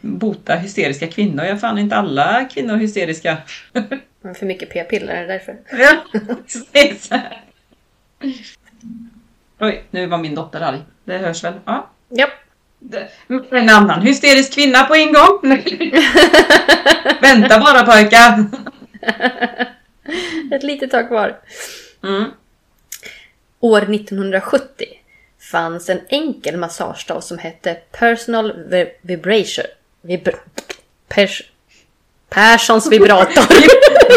[0.00, 1.44] bota hysteriska kvinnor.
[1.44, 3.36] Jag fann inte alla kvinnor hysteriska.
[4.38, 5.56] För mycket p-piller är det därför.
[5.72, 6.04] Ja,
[6.72, 7.10] precis.
[9.58, 10.78] Oj, nu var min dotter arg.
[11.04, 11.54] Det hörs väl?
[12.08, 12.28] Ja.
[12.78, 13.08] Det-
[13.50, 15.40] En annan hysterisk kvinna på en gång.
[17.22, 18.44] Vänta bara pojkar.
[20.52, 21.36] Ett litet tag kvar.
[22.04, 22.24] Mm.
[23.60, 24.86] År 1970
[25.50, 29.64] fanns en enkel massagestav som hette Personal Vi- Vibration.
[30.02, 30.34] Vibr
[31.08, 31.42] pers
[32.30, 33.44] Perssons vibrator.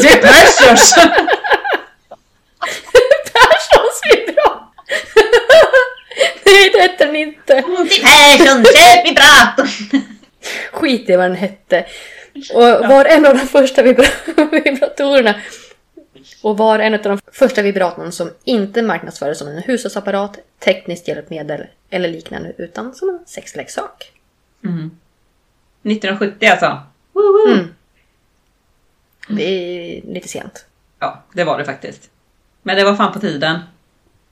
[0.01, 0.93] Det är precious!
[3.33, 4.59] Perssons vibrator!
[6.45, 7.61] Nej, det hette den inte.
[7.61, 9.67] Persson, köp vibrator!
[10.71, 11.85] Skit i vad den hette.
[12.53, 15.35] Och var en av de första vibra- vibratorerna.
[16.41, 21.65] Och var en av de första vibratorn som inte marknadsfördes som en hushållsapparat, tekniskt hjälpmedel
[21.89, 24.11] eller liknande utan som en sexleksak.
[24.63, 24.91] Mm.
[25.83, 26.81] 1970 alltså.
[27.13, 27.53] Woho!
[27.53, 27.73] Mm.
[29.27, 30.65] Det är lite sent.
[30.99, 32.09] Ja, det var det faktiskt.
[32.61, 33.59] Men det var fan på tiden.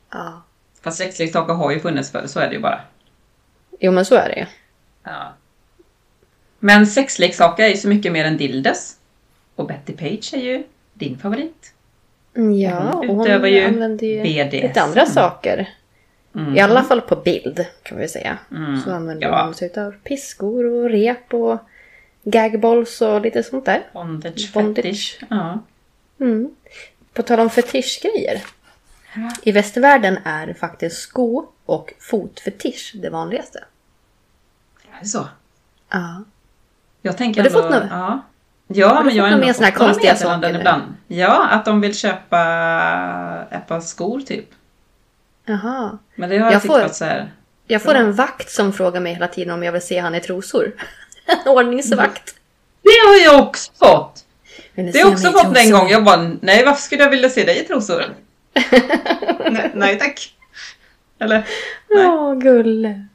[0.09, 0.41] Ja.
[0.81, 2.81] Fast sexleksaker har ju funnits förr, så är det ju bara.
[3.79, 4.45] Jo men så är det ju.
[5.03, 5.33] Ja.
[6.59, 8.97] Men sexleksaker är ju så mycket mer än dildos.
[9.55, 11.73] Och Betty Page är ju din favorit.
[12.33, 14.67] Ja, Hon och hon utövar ju använder ju BDSM.
[14.67, 15.69] lite andra saker.
[16.35, 16.57] Mm.
[16.57, 18.37] I alla fall på bild kan vi säga.
[18.51, 18.81] Mm.
[18.81, 19.43] Så använder Ja.
[19.45, 21.57] hon sig av piskor och rep och
[22.23, 23.83] gagballs och lite sånt där.
[23.93, 24.75] Bondage, Bondage.
[24.85, 25.19] fetish.
[25.29, 25.59] Ja.
[26.19, 26.55] Mm.
[27.13, 28.41] På tal om fetischgrejer.
[29.43, 33.63] I västvärlden är faktiskt sko och fotfetisch det vanligaste.
[34.91, 35.27] Är det så?
[35.89, 36.23] Ja.
[37.01, 37.89] Jag tänker Har du ändå, fått något?
[37.91, 38.21] Ja.
[38.73, 40.81] Ja, men jag har ändå fått några meddelanden ibland.
[41.07, 42.39] Ja, att de vill köpa
[43.51, 44.45] ett par skor typ.
[45.45, 45.97] Jaha.
[46.15, 47.31] Men det har Jag jag, får- så här.
[47.67, 50.19] Jag får en vakt som frågar mig hela tiden om jag vill se han i
[50.21, 50.71] trosor.
[51.25, 52.35] En ordningsvakt.
[52.83, 54.25] Det har jag också fått!
[54.75, 55.89] Det har jag också fått en gång.
[55.89, 58.03] Jag bara, nej varför skulle jag vilja se dig i trosor?
[59.51, 60.33] nej, nej tack.
[61.19, 61.43] Eller?
[61.87, 63.05] Ja, gulle.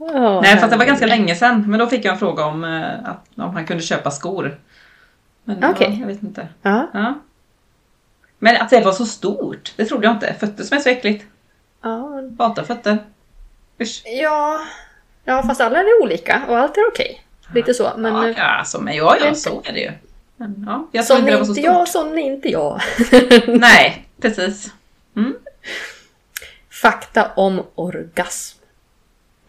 [0.00, 1.64] Ja, Nej, fast det var ganska länge sedan.
[1.68, 4.58] Men då fick jag en fråga om, eh, att, om han kunde köpa skor.
[5.44, 5.88] Okej.
[5.90, 6.48] ja, jag vet inte.
[6.62, 6.90] Ja.
[6.92, 7.14] Ja.
[8.38, 10.34] Men att det var så stort, det trodde jag inte.
[10.34, 11.24] Fötter som är så äckligt.
[11.82, 12.98] Ja, Hatar fötter.
[13.80, 14.02] Usch.
[14.04, 14.60] ja.
[15.24, 17.24] ja, fast alla är olika och allt är okej.
[17.54, 17.92] Lite så.
[17.96, 19.92] Men ja, eh, ja, alltså, men ja, ja, så är det ju.
[20.36, 21.64] Men, ja, jag sån är så inte stort.
[21.64, 22.80] jag, sån är inte jag.
[23.46, 24.72] Nej, precis.
[25.16, 25.34] Mm.
[26.70, 28.59] Fakta om orgasm.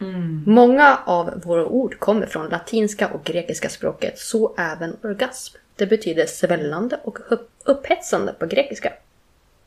[0.02, 0.42] Mm.
[0.46, 5.56] Många av våra ord kommer från latinska och grekiska språket, så även orgasm.
[5.76, 8.92] Det betyder svällande och upp- upphetsande på grekiska.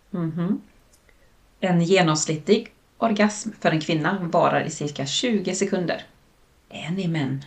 [0.09, 0.61] Mhm.
[1.59, 6.03] En genomsnittlig orgasm för en kvinna varar i cirka 20 sekunder.
[6.69, 7.45] Är ni män?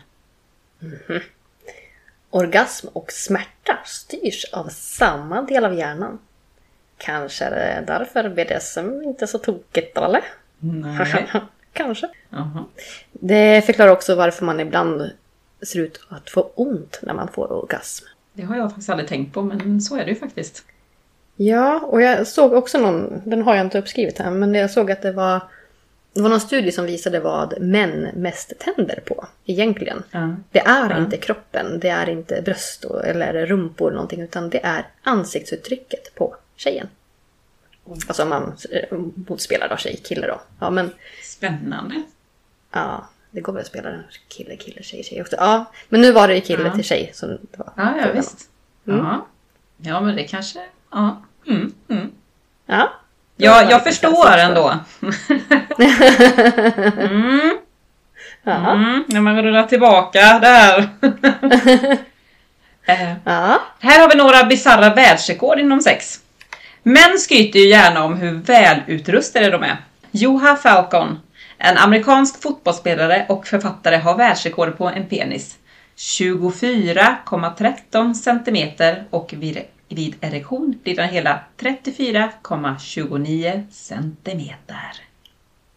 [2.30, 6.18] Orgasm och smärta styrs av samma del av hjärnan.
[6.96, 10.24] Kanske är det därför BDSM inte är så tokigt, eller?
[10.58, 11.26] Nej.
[11.72, 12.08] Kanske.
[12.30, 12.64] Jaha.
[13.12, 15.10] Det förklarar också varför man ibland
[15.62, 18.04] ser ut att få ont när man får orgasm.
[18.32, 20.64] Det har jag faktiskt aldrig tänkt på, men så är det ju faktiskt.
[21.36, 24.90] Ja, och jag såg också någon, den har jag inte uppskrivit här, men jag såg
[24.90, 25.40] att det var,
[26.12, 30.02] det var någon studie som visade vad män mest tänder på egentligen.
[30.10, 30.36] Ja.
[30.52, 30.98] Det är Ja.
[30.98, 36.36] inte kroppen, det är inte bröst eller rumpor eller någonting, utan det är ansiktsuttrycket på
[36.56, 36.88] tjejen.
[37.90, 38.98] Alltså om man eh,
[39.28, 40.40] motspelar då tjej, kille då.
[40.60, 40.90] Ja, men
[41.22, 42.02] Spännande.
[42.72, 45.36] ja, det går väl att spela den kille, kille, tjej, tjej också.
[45.36, 46.74] Ja, men nu var det ju kille Ja.
[46.74, 47.10] till tjej.
[47.14, 48.48] Så det var Ja, ja visst.
[48.84, 49.26] Ja.
[49.76, 50.58] ja, men det kanske...
[50.90, 51.22] Ja.
[51.46, 52.10] Mm, mm.
[52.66, 52.76] Ja.
[52.76, 52.90] Ja,
[53.62, 54.74] Ja, jag förstår ändå.
[56.98, 57.58] mm,
[58.44, 60.88] mm, när man rullar tillbaka där.
[62.88, 63.60] Eh, ja.
[63.80, 66.20] Här har vi några bisarra världsrekord inom sex.
[66.88, 69.76] Män skryter ju gärna om hur välutrustade de är.
[70.10, 71.18] Juha Falcon,
[71.58, 75.58] en amerikansk fotbollsspelare och författare, har världsrekord på en penis.
[75.96, 84.92] 24,13 centimeter och vid, vid erektion blir den hela 34,29 centimeter.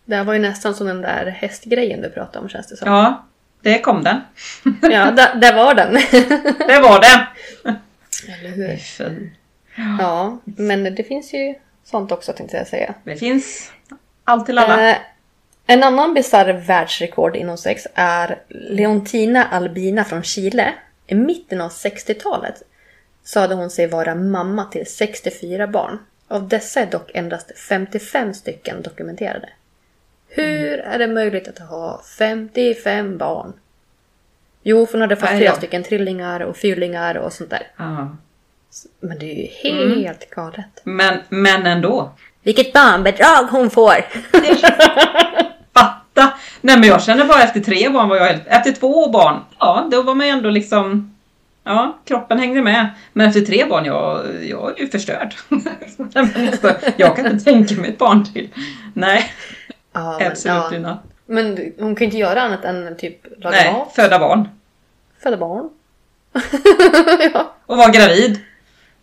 [0.06, 2.92] Det här var ju nästan som den där hästgrejen du pratade om känns det som.
[2.92, 3.26] Ja,
[3.62, 4.22] det kom den.
[4.82, 5.94] Ja, där, där var den.
[6.68, 7.28] Det var det!
[8.28, 8.78] Eller hur?
[8.78, 9.30] Fy.
[9.76, 12.94] Ja, men det finns ju sånt också tänkte jag säga.
[13.04, 13.72] Det finns
[14.24, 14.90] allt till alla.
[14.90, 14.98] Eh,
[15.66, 20.74] en annan bisarr världsrekord inom sex är Leontina Albina från Chile.
[21.08, 22.64] I mitten av 60-talet
[23.24, 26.00] sade hon sig vara mamma till 64 barn.
[26.28, 29.50] Av dessa är dock endast 55 stycken dokumenterade.
[30.28, 33.54] Hur är det möjligt att ha 55 barn?
[34.64, 37.68] Jo, för hon hade fått flera stycken trillingar och fyrlingar och sånt där.
[37.78, 38.18] Ja.
[39.00, 40.00] Men det är ju Mm.
[40.04, 40.82] helt galet.
[40.84, 42.12] Men, men ändå.
[42.44, 43.94] Vilket barnbidrag hon får!
[45.74, 46.34] Fatta!
[46.62, 48.48] Nej men jag känner bara efter tre barn var jag helt...
[48.48, 51.16] Efter två barn, ja då var man ju ändå liksom...
[51.64, 52.90] Ja, kroppen hängde med.
[53.14, 55.36] Men efter tre barn, jag, jag är ju förstörd.
[56.14, 58.50] Men alltså, jag kan inte tänka mig ett barn till.
[58.94, 59.32] Nej,
[59.94, 60.76] Ja, men, absolut ja.
[60.76, 60.98] inte.
[61.26, 64.50] men du- hon kan ju inte göra annat än typ laga Nej, mat, föda barn.
[65.24, 65.70] föda barn.
[67.34, 67.54] ja.
[67.66, 68.40] Och vara gravid.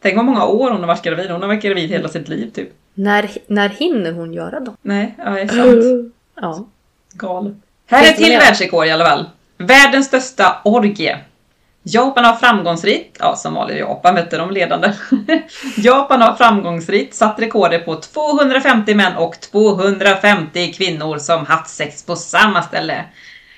[0.01, 1.31] Tänk vad många år hon har varit gravid.
[1.31, 2.69] Hon har varit gravid hela sitt liv typ.
[2.95, 4.77] När, när hinner hon göra dem?
[4.83, 6.15] Nej, ja, det är sant.
[6.41, 6.67] Ja.
[7.13, 7.55] Galet.
[7.87, 9.25] Här är det till världsrekord i alla fall.
[9.59, 11.19] Världens största orgie.
[11.83, 14.93] Japan har framgångsrikt, ja som vanligt Japan vet du, de ledande.
[15.77, 22.17] Japan har framgångsrikt satt rekordet på 250 män och 250 kvinnor som haft sex på
[22.17, 23.05] samma ställe.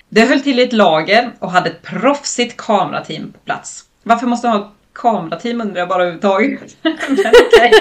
[0.08, 3.84] Det höll till i ett lager och hade ett proffsigt kamerateam på plats.
[4.02, 6.76] Varför måste de ha ett kamerateam undrar jag bara överhuvudtaget.
[6.82, 7.72] Okej.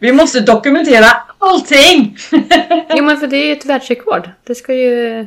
[0.00, 1.06] Vi måste dokumentera
[1.38, 2.16] allting!
[2.96, 4.30] Jo men för det är ju ett världsrekord.
[4.44, 5.26] Det ska ju,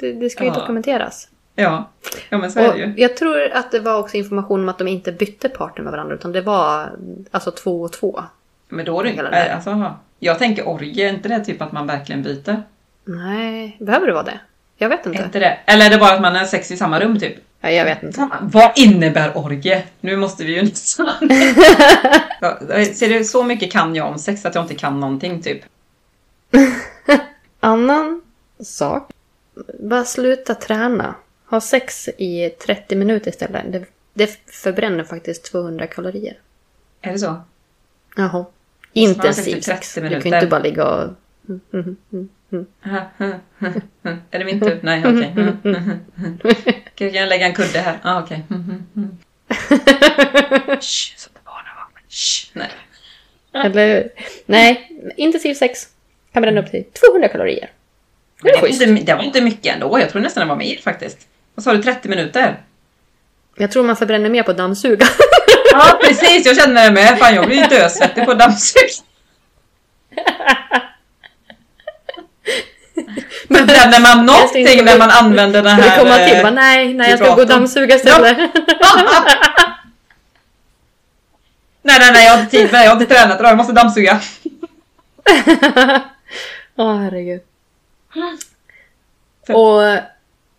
[0.00, 0.54] det, det ska ju Ja.
[0.54, 1.28] dokumenteras.
[1.54, 1.90] ja.
[2.28, 2.92] ja, men så är det ju.
[2.96, 6.14] jag tror att det var också information om att de inte bytte partner med varandra
[6.14, 6.90] utan det var
[7.30, 8.22] alltså två och två.
[8.68, 9.94] Men då är det det äh, alltså.
[10.18, 12.62] Jag tänker orgie, är inte det typ att man verkligen byter?
[13.04, 14.40] Nej, behöver det vara det?
[14.76, 15.22] Jag vet Är inte.
[15.22, 15.58] inte det?
[15.66, 17.34] Eller är det bara att man har sex i samma rum typ?
[17.66, 18.28] Ja, jag vet inte.
[18.40, 19.82] Vad innebär orgie?
[20.00, 21.06] Nu måste vi ju nästan...
[22.94, 25.60] Ser du, så mycket kan jag om sex att jag inte kan någonting typ.
[27.60, 28.22] Annan
[28.60, 29.10] sak.
[29.80, 31.14] Bara sluta träna.
[31.50, 33.72] Ha sex i 30 minuter istället.
[33.72, 36.38] Det, det förbränner faktiskt 200 kalorier.
[37.00, 37.36] Är det så?
[38.16, 38.44] Jaha.
[38.92, 39.94] Intensiv 30 sex.
[39.94, 41.10] Du kan ju inte bara ligga och...
[41.48, 42.28] Mm, mm, mm.
[44.30, 44.80] är det min tur?
[44.82, 45.32] Nej, okej.
[46.94, 47.98] Kan jag lägga en kudde här?
[48.02, 48.42] Ah, okej.
[50.80, 52.02] Shh, så att barnen vaknar.
[52.52, 52.70] Nej.
[53.64, 54.08] Eller
[54.46, 55.88] Nej, intensiv sex
[56.32, 57.70] kan bränna upp till 200 kalorier.
[58.42, 59.98] Det Det var, inte, det var inte mycket ändå.
[60.00, 61.18] Jag tror nästan det var mer faktiskt.
[61.54, 61.82] Vad sa du?
[61.82, 62.62] 30 minuter?
[63.56, 65.06] Jag tror man förbränner mer på dammsuga.
[65.72, 66.46] Ja, precis.
[66.46, 67.18] Jag känner det med.
[67.18, 68.88] Fan, jag blir ju dösvettig på dammsug.
[73.48, 75.98] Förbränner man någonting när man använder den här...
[75.98, 76.36] komma till?
[76.36, 78.36] eh, Bara, nej, nej, jag ska gå och dammsuga istället.
[81.82, 82.24] Nej, nej, nej.
[82.26, 82.84] Jag har inte tid med.
[82.84, 83.50] Jag har inte tränat idag.
[83.50, 84.20] Jag måste dammsuga.
[86.76, 87.40] Åh, herregud.
[89.46, 89.98] För- Och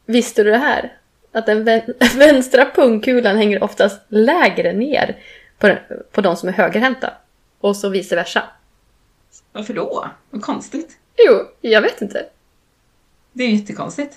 [0.06, 0.94] visste du det här?
[1.32, 5.18] Att den vän- vänstra pungkulan hänger oftast lägre ner
[5.60, 5.78] på, den-
[6.12, 7.14] på de som är högerhänta.
[7.60, 8.44] Och så vice versa.
[9.52, 10.08] Varför då?
[10.30, 10.98] Vad konstigt.
[11.18, 12.26] Jo, jag vet inte.
[13.38, 14.16] Det är ju jättekonstigt.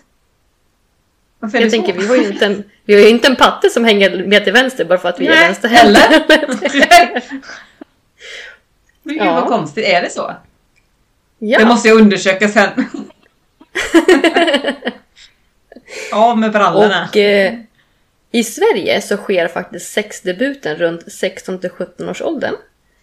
[1.39, 3.37] Varför är Jag det tänker, vi har ju inte en, vi har ju inte en
[3.37, 6.01] patte som hänger med till vänster bara för att vi är Nej, vänsterhänta.
[9.05, 9.35] Gud Ja.
[9.35, 10.27] vad konstigt, är det så?
[11.39, 12.69] Det ja, måste jag undersöka sen.
[16.13, 17.09] Av med brallorna.
[17.11, 17.55] och eh,
[18.31, 22.55] i Sverige så sker faktiskt sexdebuten runt 16 till 17 års åldern.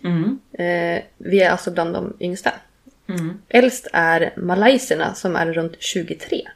[0.03, 0.39] Mm.
[0.53, 2.51] Eh, vi är alltså bland de yngsta.
[3.09, 3.37] Mm.
[3.49, 6.47] Äldst är malayserna som är runt 23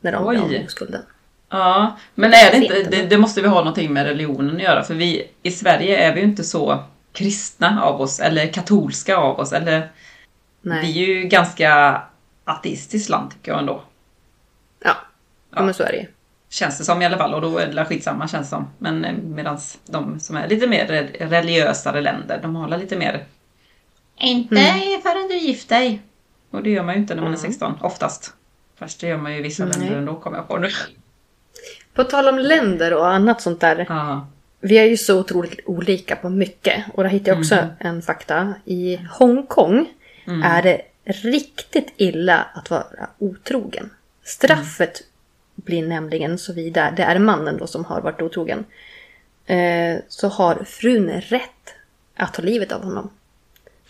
[0.00, 0.52] när de blir av Oj.
[0.58, 1.02] med oskulden.
[1.48, 4.82] Ja, men är det inte, det, det måste vi ha någonting med religionen att göra
[4.82, 9.38] för vi i Sverige är vi ju inte så kristna av oss eller katolska av
[9.40, 9.88] oss eller
[10.62, 10.80] Nej.
[10.82, 12.02] vi är ju ganska
[12.44, 13.82] ateistiskt land tycker jag ändå.
[14.84, 14.94] Ja,
[15.54, 15.62] Ja.
[15.62, 16.06] men så är det ju.
[16.48, 18.68] Känns det som i alla fall och då är det skitsamma känns det som.
[18.78, 23.24] Men medan de som är lite mer re- religiösare länder, de håller lite mer
[24.20, 24.56] Inte
[25.02, 26.02] förrän du gift dig.
[26.50, 28.34] Och det gör man ju inte när man är 16, oftast.
[28.78, 29.78] Fast det gör man ju i vissa Nej.
[29.78, 30.68] länder ändå, kommer jag på nu.
[31.94, 33.86] På tal om länder och annat sånt där.
[33.88, 34.26] Ja.
[34.60, 36.84] Vi är ju så otroligt olika på mycket.
[36.94, 37.68] Och där hittar jag också Mm.
[37.78, 38.54] en fakta.
[38.64, 39.86] I Hongkong
[40.44, 43.90] är det riktigt illa att vara otrogen.
[44.24, 45.02] Straffet
[45.54, 48.64] blir nämligen såvida det är mannen då som har varit otrogen.
[49.46, 51.74] Eh, så har frun rätt
[52.16, 53.10] att ta livet av honom.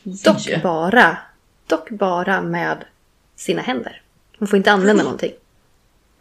[0.06, 1.16] Dock bara,
[1.66, 2.84] dock bara med
[3.36, 4.00] sina händer.
[4.38, 5.32] Hon får inte använda någonting.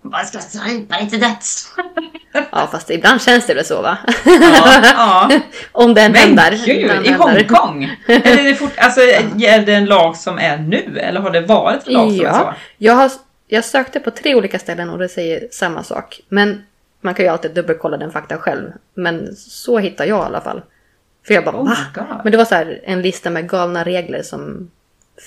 [0.02, 1.74] Vad ska jag strypa lite döds?
[2.52, 3.98] Ja, fast ibland känns det väl så va?
[4.26, 5.30] Ja, ja.
[5.72, 6.62] Om den Men händer.
[6.66, 7.12] gud, Den i.
[7.12, 7.84] Hongkong?
[8.08, 11.00] Är det, fort, alltså, är det en lag som är nu?
[11.00, 12.38] Eller har det varit en lag som är så?
[12.38, 13.12] Ja, jag, har,
[13.48, 16.22] jag sökte på tre olika ställen och det säger samma sak.
[16.30, 16.66] Men
[17.02, 18.72] man kan ju alltid dubbelkolla den faktan själv.
[18.94, 20.62] Men så hittar jag i alla fall.
[21.28, 22.22] För jag bara Oh va?
[22.24, 24.72] Men det var så här en lista med galna regler som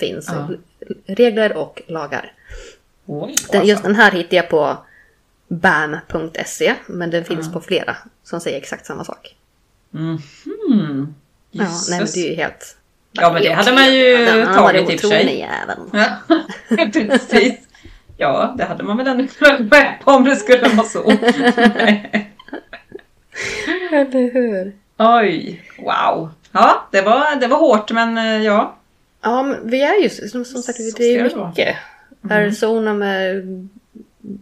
[0.00, 0.30] finns.
[0.32, 0.48] Ja.
[1.06, 2.32] Regler och lagar.
[3.06, 4.76] Oj, Den, just den här hittar jag på
[5.48, 6.74] ban.se.
[6.86, 7.52] Men den finns Ja.
[7.52, 9.36] på flera som säger exakt samma sak.
[9.90, 11.14] Mhm.
[11.50, 12.76] Ja, nej men det är ju helt...
[13.12, 15.48] Ja, men det hade man ju Den tagit i och för sig.
[15.92, 16.16] Ja,
[16.92, 17.54] precis.
[18.16, 21.10] Ja, det hade man väl ändå kunnat med på om det skulle vara så.
[23.92, 24.72] Eller hur?
[24.98, 26.30] Oj, wow.
[26.52, 28.74] Ja, det var, det var hårt men eh, ja.
[29.20, 31.76] Ja, men vi är ju som, som sagt, Så det är mycket.
[32.30, 33.42] Arizona med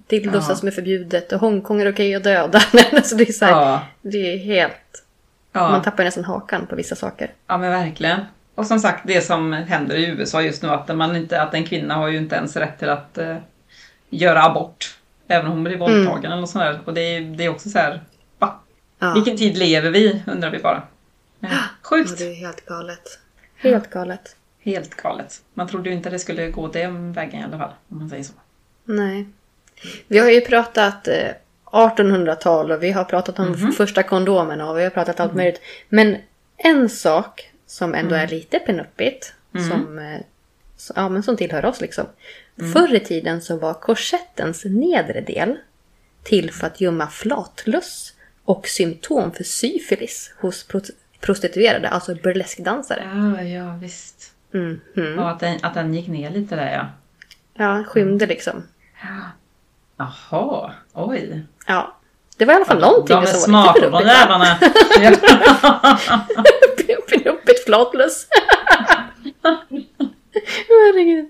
[0.06, 0.54] dildos Ja.
[0.54, 2.60] som är förbjudet och Hongkong är okej att döda.
[2.92, 4.72] alltså det är så här, Ja, det är helt...
[5.52, 7.30] Man ja, tappar nästan hakan på vissa saker.
[7.46, 8.20] ja men verkligen.
[8.54, 11.64] Och som sagt, det som händer i USA just nu, att, man inte, att en
[11.64, 13.36] kvinna har ju inte ens rätt till att eh,
[14.10, 14.96] göra abort.
[15.28, 16.80] Även om hon blir våldtagen eller något sånt där.
[16.84, 18.00] Och det är, det är också så här?
[18.98, 20.82] Ja, Vilken tid lever vi, undrar vi bara.
[21.40, 22.18] Ja, Ja, Sjukt.
[22.18, 23.18] det är helt galet.
[23.56, 24.36] Helt galet.
[24.60, 25.42] Helt galet.
[25.54, 28.24] Man trodde ju inte det skulle gå den vägen i alla fall, om man säger
[28.24, 28.32] så.
[28.84, 29.26] Nej.
[30.08, 31.28] Vi har ju pratat eh,
[31.64, 33.72] 1800-tal och vi har pratat om Mhm.
[33.72, 35.60] första kondomerna och vi har pratat allt möjligt.
[35.88, 36.16] Men
[36.56, 39.68] en sak som ändå är lite penuppigt, Mm.
[39.70, 40.20] som, eh,
[40.94, 42.06] ja, men som tillhör oss liksom.
[42.60, 42.72] Mm.
[42.72, 45.56] Förr i tiden så var korsettens nedre del
[46.22, 48.12] till för att gömma flatlöss
[48.46, 50.80] och symptom för syfilis hos pro-
[51.20, 53.02] prostituerade, alltså burleskdansare.
[53.14, 54.32] Ja, ja visst.
[54.50, 54.80] Mhm.
[54.94, 56.86] Ja, att den, att den gick ner lite där ja.
[57.54, 58.62] Ja, skymde liksom.
[59.98, 61.42] Jaha, oj.
[61.66, 61.96] Ja.
[62.38, 64.58] Det var i alla fall någonting De är som var smarta lite de penuppigt.
[64.96, 65.02] va?
[65.02, 65.36] jävlarna.
[67.08, 68.26] Penuppigt flatlöss.
[70.68, 71.26] Herregud.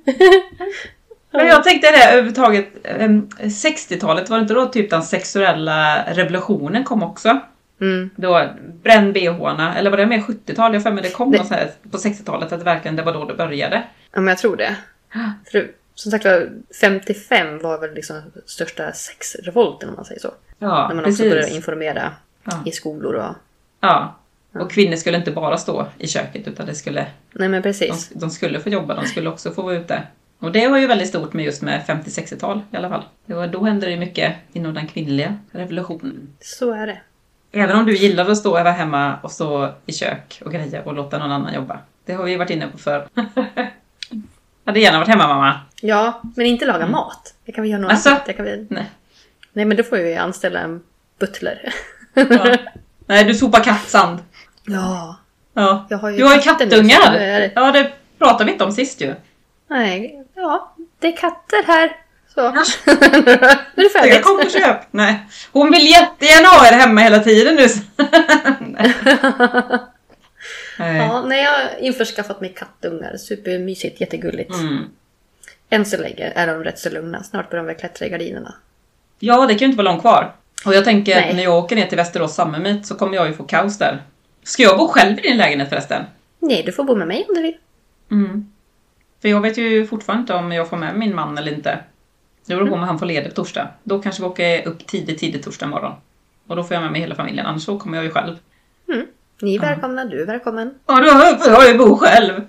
[1.37, 6.85] Men jag tänkte det överhuvudtaget, em, 60-talet var det inte då typ den sexuella revolutionen
[6.85, 7.41] kom också?
[7.81, 8.11] Mm.
[8.17, 8.49] Då
[8.83, 10.75] bränn bh-arna, eller var det mer 70-tal?
[10.75, 13.13] Jag för mig det kom Det- så här på 60-talet att det verkligen det var
[13.13, 13.83] då det började.
[14.13, 14.77] Ja, men jag tror det.
[15.53, 16.49] För, som sagt var,
[16.81, 20.31] 55 var väl liksom största sexrevolten om man säger så.
[20.59, 21.57] Ja, När man också började precis.
[21.57, 22.13] informera
[22.45, 22.53] Ja.
[22.67, 23.35] i skolor och...
[23.81, 24.17] Ja.
[24.55, 28.09] Och kvinnor skulle inte bara stå i köket utan det skulle, Nej men de, precis.
[28.15, 30.03] de skulle få jobba, de skulle också få vara ute.
[30.39, 33.05] Och det var ju väldigt stort med just med 50-60-tal i alla fall.
[33.27, 36.35] Det var, då hände det mycket inom den kvinnliga revolutionen.
[36.41, 36.99] Så är det.
[37.53, 40.83] Även om du gillade att stå och vara hemma och stå i kök och greja
[40.83, 41.79] och låta någon annan jobba.
[42.05, 43.09] Det har vi ju varit inne på förr.
[44.65, 45.61] Hade gärna varit hemma mamma.
[45.83, 47.35] Ja, men inte laga mat.
[47.45, 48.09] Det kan vi göra något Alltså?
[48.09, 48.27] annat.
[48.27, 48.67] Det kan vi...
[48.71, 48.91] Nej.
[49.53, 50.83] Nej men då får vi anställa en
[51.19, 51.73] butler.
[52.15, 52.57] Ja.
[53.07, 54.19] Nej, du sopar kattsand.
[54.65, 55.17] ja.
[55.55, 55.87] Ja.
[55.91, 57.51] Har Du har ju kattungar!
[57.55, 59.15] Ja, det pratade vi inte om sist ju.
[59.69, 60.75] Nej, ja.
[60.99, 61.97] Det är katter här.
[62.35, 62.41] Så.
[62.41, 62.65] Ja.
[63.75, 64.23] nu är det färdigt.
[64.23, 64.79] kom och köp.
[64.91, 65.27] Nej.
[65.53, 67.67] Hon vill jättegärna ha er hemma hela tiden nu.
[68.61, 68.95] Nej.
[70.79, 70.97] Nej.
[70.97, 73.17] Ja, nej, jag har införskaffat mig kattungar.
[73.17, 74.55] Supermysigt, jättegulligt.
[74.55, 74.85] Mm.
[75.71, 77.23] Än så länge är de rätt så lugna.
[77.23, 78.55] Snart börjar de väl klättra i gardinerna.
[79.19, 80.35] Ja, det kan ju inte vara långt kvar.
[80.67, 81.35] Och jag tänker Nej.
[81.35, 84.03] när jag åker ner till Västerås Summer Meet så kommer jag ju få kaos där.
[84.43, 86.05] Ska jag bo själv i din lägenhet förresten?
[86.39, 87.57] Nej, du får bo med mig om du vill.
[88.11, 88.53] Mm.
[89.27, 91.79] För jag vet ju fortfarande inte om jag får med min man eller inte.
[92.47, 93.69] Det beror på om han får ledigt torsdag.
[93.83, 95.93] Då kanske vi åker upp tidigt, tidigt torsdag morgon.
[96.47, 98.37] Och då får jag med mig hela familjen, annars så kommer jag ju själv.
[99.43, 100.75] Ni är välkomna, du är välkommen.
[100.87, 102.41] Ja, då får jag ju bo själv!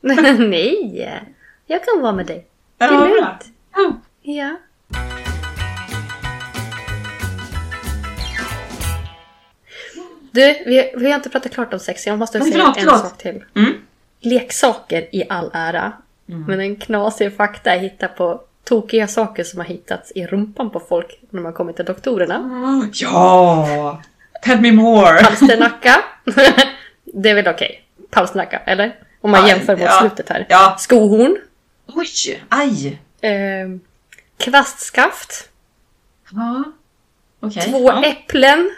[0.38, 1.22] Nej,
[1.66, 2.46] jag kan vara med dig.
[2.78, 3.06] Det Ja, är bra.
[3.08, 3.44] lugnt.
[3.76, 3.92] Ja.
[4.22, 4.56] Ja.
[10.32, 12.06] Du, vi, vi har inte pratat klart om sex.
[12.06, 13.00] Jag måste Men säga förlåt, en förlåt.
[13.00, 13.44] sak till.
[13.54, 13.72] Mm.
[14.20, 15.92] Leksaker i all ära.
[16.26, 20.80] Men en knasig fakta jag hittar på tokiga saker som har hittats i rumpan på
[20.80, 22.90] folk när man kommer till doktorerna.
[22.92, 24.02] Ja!
[24.42, 25.24] Tell me more!
[25.24, 26.04] Palsternacka.
[27.04, 27.84] det är väl okej?
[28.10, 28.96] Palsternacka, eller?
[29.20, 30.00] Om man Ja, jämför mot ja.
[30.00, 30.46] slutet här.
[30.48, 30.76] Ja.
[30.78, 31.36] Skohorn.
[31.86, 32.42] Oj!
[32.48, 33.00] Aj!
[33.20, 33.68] Eh,
[34.36, 35.48] kvastskaft.
[36.30, 36.64] Ja.
[37.40, 37.62] Okej.
[37.62, 38.04] Två ja.
[38.04, 38.70] äpplen.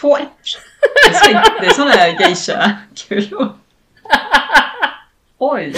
[0.00, 0.62] Två äpplen.
[1.60, 3.52] Det är sån där geisha-kulor.
[5.44, 5.74] Oj!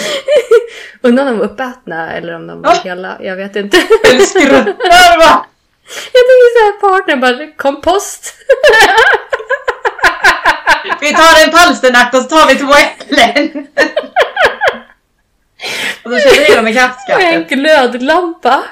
[1.02, 2.80] Undrar om de var uppätna eller om de var Ah!
[2.84, 3.16] hela.
[3.20, 3.76] Jag vet inte.
[4.02, 5.46] Du skrattar va?
[6.12, 8.34] Jag tänker såhär partnern bara kompost.
[11.00, 13.66] Vi tar en palsternack och så tar vi två äpplen.
[16.02, 18.64] Och så vi igenom med Och en glödlampa.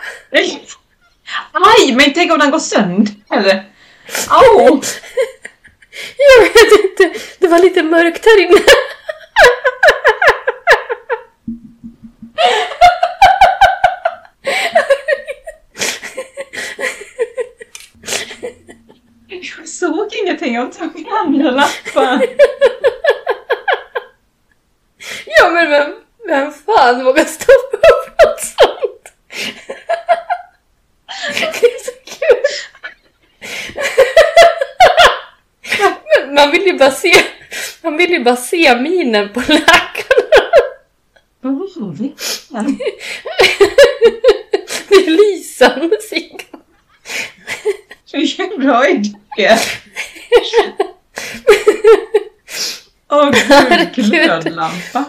[1.52, 3.14] Aj, men tänk om den går sönder.
[3.32, 3.64] Eller?
[4.28, 4.82] Au!
[6.18, 7.20] Jag vet inte.
[7.38, 8.60] Det var lite mörkt här inne.
[20.52, 22.22] Någonting ingenting, jag tog andra lappen.
[25.26, 25.94] Ja men vem,
[26.26, 29.12] vem fan vågar stoppa upp något sånt?
[31.40, 32.42] Det är så kul.
[36.26, 37.14] Men man vill ju bara se,
[37.82, 40.28] man vill ju bara se minen på läkaren.
[44.88, 46.44] Det är lysande Sigge.
[48.12, 49.58] Vilken bra idé!
[53.10, 53.41] Åh gud, Herregud
[53.94, 55.04] glödlampa.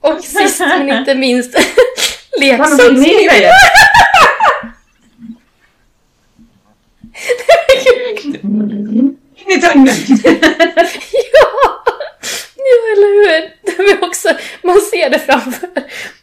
[0.00, 1.54] Och sist men inte minst
[2.40, 3.04] leksaksminen.
[3.04, 3.52] grejer?
[9.46, 9.74] Ni tar
[11.32, 11.84] Ja!
[12.56, 13.50] Jo, eller hur?
[13.62, 14.28] Det är också,
[14.62, 15.68] man ser det framför.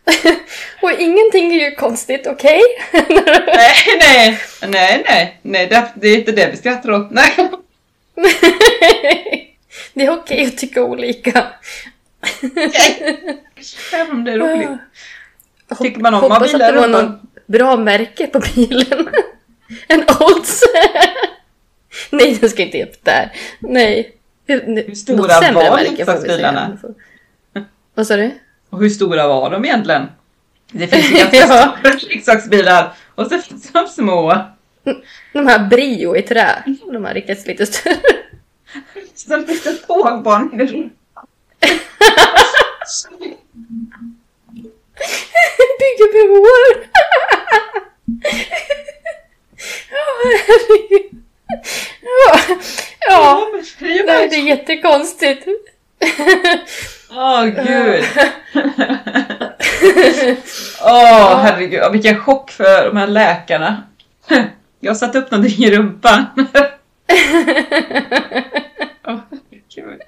[0.81, 2.61] Och ingenting är ju konstigt, okej?
[2.91, 7.11] Nej, nej, nej, nej, nej, det, det är inte det vi skrattar åt.
[7.11, 7.49] Nej.
[9.95, 11.47] Det är okej att tycka olika.
[13.93, 14.69] Även om det är roligt.
[15.81, 19.09] Tycker man om Hoppas att bilar det var någon bra märke på bilen.
[19.87, 20.61] En Olds.
[22.09, 23.31] Nej, den ska inte upp där.
[23.59, 24.11] Nej.
[24.47, 25.17] Hur, stora
[25.51, 26.77] var säga.
[27.93, 28.31] Vad sa du?
[28.69, 30.07] Och hur stora var de egentligen?
[30.71, 31.75] Det finns ju ganska Ja.
[31.79, 34.45] stora leksaksbilar och så finns de små.
[35.33, 36.63] De här Brio i trä.
[36.91, 37.95] De här riktigt lite större.
[39.15, 40.89] Som lite tågbanor.
[45.79, 46.87] Bygger broar.
[49.91, 50.05] Ja,
[50.47, 51.21] herregud.
[52.01, 52.39] Ja,
[53.09, 53.47] ja.
[53.51, 55.47] men det är ju Nej, det är jättekonstigt.
[57.11, 58.03] Åh gud.
[60.81, 63.83] Åh herregud, Ja, vilken chock för de här läkarna.
[64.79, 66.25] Jag har satt upp någonting i rumpan.
[69.75, 70.01] Gud.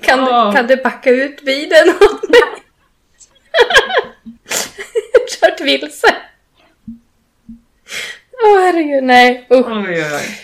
[0.00, 0.54] Kan, Åh.
[0.54, 2.40] kan du backa ut bilen åt mig?
[5.40, 6.16] Kört vilse.
[8.44, 9.46] Åh herregud, nej.
[9.50, 9.66] Usch.
[9.66, 10.38] Oj, oj, oj.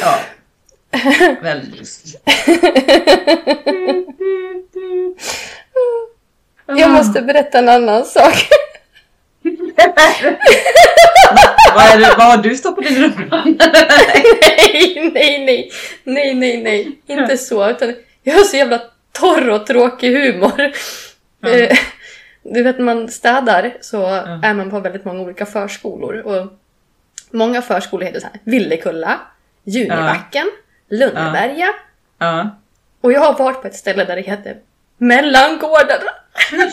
[0.00, 0.18] Ja.
[1.42, 2.16] Väldigt.
[6.66, 8.34] Jag måste berätta en annan sak.
[11.74, 13.58] Vad, är det, vad har du stoppat i rumpan?
[14.40, 15.70] nej, nej, nej.
[16.04, 17.00] Nej, nej, nej.
[17.06, 17.70] Inte så.
[17.70, 18.80] Utan jag har så jävla
[19.12, 20.60] torr och tråkig humor.
[21.46, 21.78] Eh,
[22.44, 24.06] Du vet, när man städar så
[24.42, 26.22] är man på väldigt många olika förskolor.
[26.26, 26.46] Och
[27.30, 29.20] många förskolor heter så här Villekulla,
[29.64, 30.50] Junibacken,
[30.90, 31.68] Lönneberga.
[32.18, 32.50] Ja.
[33.00, 34.56] Och jag har varit på ett ställe där det heter
[34.98, 36.00] Mellangården.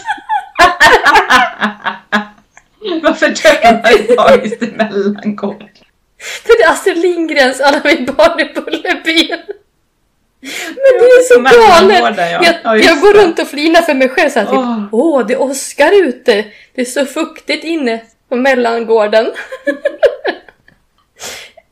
[3.03, 5.63] Varför döpte man just i mellangård?
[6.19, 9.39] För det är Astrid Lindgrens Alla vi barn i Bullerbyn.
[10.41, 12.17] Men det är så galet!
[12.17, 12.43] ja.
[12.43, 15.25] Jag, Ja, jag går runt och flinar för mig själv såhär typ Åh.
[15.27, 16.45] Det åskar ute!
[16.73, 19.31] Det är så fuktigt inne på mellangården.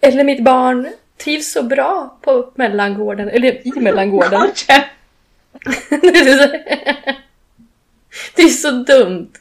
[0.01, 0.87] Eller mitt barn
[1.17, 4.31] trivs så bra på mellangården, eller i mellangården.
[8.35, 9.31] Det är så dumt.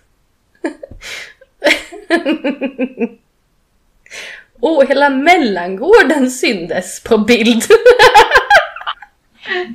[4.60, 7.64] Åh, oh, hela mellangården syndes på bild.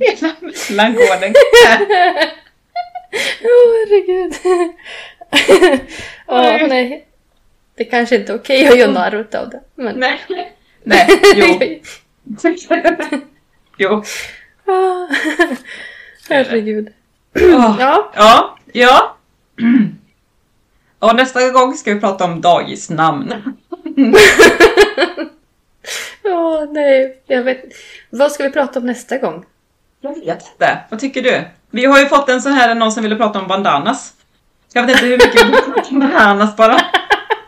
[0.00, 1.34] Hela mellangården.
[1.64, 1.82] Åh,
[3.48, 4.34] oh, herregud.
[6.26, 7.06] Åh, oh, nej.
[7.74, 9.60] Det kanske inte är okej att göra narr av det.
[9.74, 9.96] Men...
[9.96, 10.20] Nej.
[10.84, 11.60] Nej, jo.
[13.76, 14.02] jo.
[14.66, 15.08] Ah,
[16.28, 16.92] herregud.
[17.32, 17.76] Ja.
[17.80, 19.16] Ja, Ja, ja.
[21.02, 23.34] Och nästa gång ska vi prata om dagisnamn.
[26.24, 27.22] Åh, nej.
[27.26, 27.64] Jag vet
[28.10, 29.44] Vad ska vi prata om nästa gång?
[30.00, 30.78] Jag vet inte.
[30.90, 31.44] Vad tycker du?
[31.70, 34.14] Vi har ju fått en sån här, någon som ville prata om bandanas.
[34.72, 36.80] Jag vet inte hur mycket vi pratar om bandanas bara.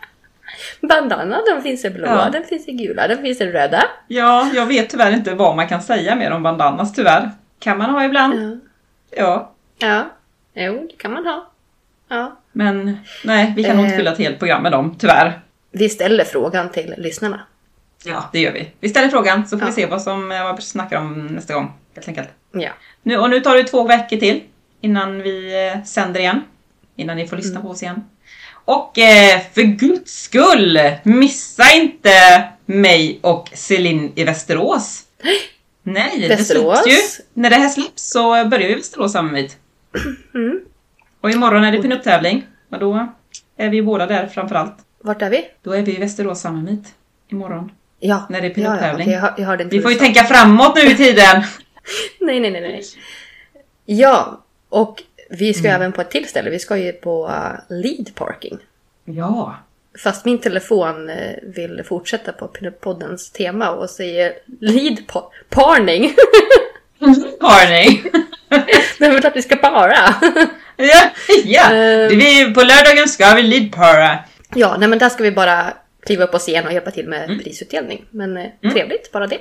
[0.88, 2.30] Bandana, den finns i blåa, Ja.
[2.32, 3.84] den finns i gula, den finns i röda.
[4.06, 7.30] Ja, jag vet tyvärr inte vad man kan säga mer om bandanas tyvärr.
[7.58, 8.60] Kan man ha ibland.
[9.10, 9.20] Ja.
[9.24, 9.52] Ja.
[9.78, 10.04] Ja.
[10.54, 11.50] Jo, det kan man ha.
[12.08, 12.36] Ja.
[12.56, 13.98] Men nej, vi kan nog inte Eh.
[13.98, 15.40] fylla ett helt program med dem, tyvärr.
[15.72, 17.40] Vi ställer frågan till lyssnarna.
[18.04, 18.70] Ja, det gör vi.
[18.80, 19.74] Vi ställer frågan så får Ja.
[19.74, 21.72] vi se vad som eh, vad vi snackar om nästa gång.
[21.94, 22.28] Helt enkelt.
[22.52, 22.70] Ja.
[23.02, 24.42] Nu, och nu tar det två veckor till
[24.80, 26.42] innan vi eh, sänder igen.
[26.96, 27.62] Innan ni får lyssna Mm.
[27.62, 28.04] på oss igen.
[28.66, 35.02] Och eh, för guds skull, missa inte mig och Celine i Västerås.
[35.82, 36.84] Nej, Västerås?
[36.84, 37.24] det släpps ju.
[37.40, 39.56] När det här släpps så börjar vi Västerås Summit.
[40.34, 40.60] Mm.
[41.24, 42.46] Och imorgon är det pinup-tävling.
[42.70, 43.08] Och då
[43.56, 44.74] är vi båda där framförallt.
[45.00, 45.44] Vart är vi?
[45.62, 46.94] Då är vi i Västerås Summit
[47.28, 47.72] imorgon.
[48.00, 48.26] Ja.
[48.30, 49.02] När det är ja, ja, pinup-tävling.
[49.06, 51.42] okej, jag, hör- jag inte Vi får ju tänka framåt nu i tiden.
[52.20, 52.82] Nej, nej, nej, nej.
[53.84, 55.80] Ja, och vi ska Mm.
[55.80, 56.50] även på ett till ställe.
[56.50, 58.58] Vi ska ju på uh, lead parking.
[59.04, 59.56] Ja.
[60.04, 66.14] Fast min telefon eh, vill fortsätta på Pinup-poddens tema och säger lead pa- parning.
[67.40, 68.02] Har ni?
[68.98, 70.14] Det är väl att vi ska para.
[70.86, 71.00] ja,
[71.44, 71.68] ja.
[72.08, 74.18] Det vi, på lördagen ska vi leadpara.
[74.54, 75.72] ja, nej men där ska vi bara
[76.06, 77.38] kliva upp på scen och hjälpa till med Mm.
[77.38, 78.04] prisutdelning.
[78.10, 79.38] Men eh, trevligt, bara det.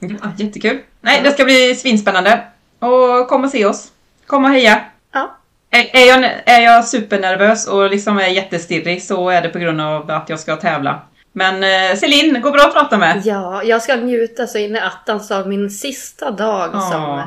[0.00, 0.78] Ja, jättekul.
[1.00, 2.40] Nej, det ska bli svinspännande.
[2.78, 3.88] Och kom och se oss.
[4.26, 4.80] Kom och heja.
[5.12, 5.36] Ja.
[5.70, 9.80] Är, är, jag, är jag supernervös och liksom är jättestirrig så är det på grund
[9.80, 11.00] av att jag ska tävla.
[11.32, 13.22] Men eh, Celine, går bra att prata med.
[13.24, 16.80] Ja, jag ska njuta så in i attans av min sista dag Ja.
[16.80, 17.22] som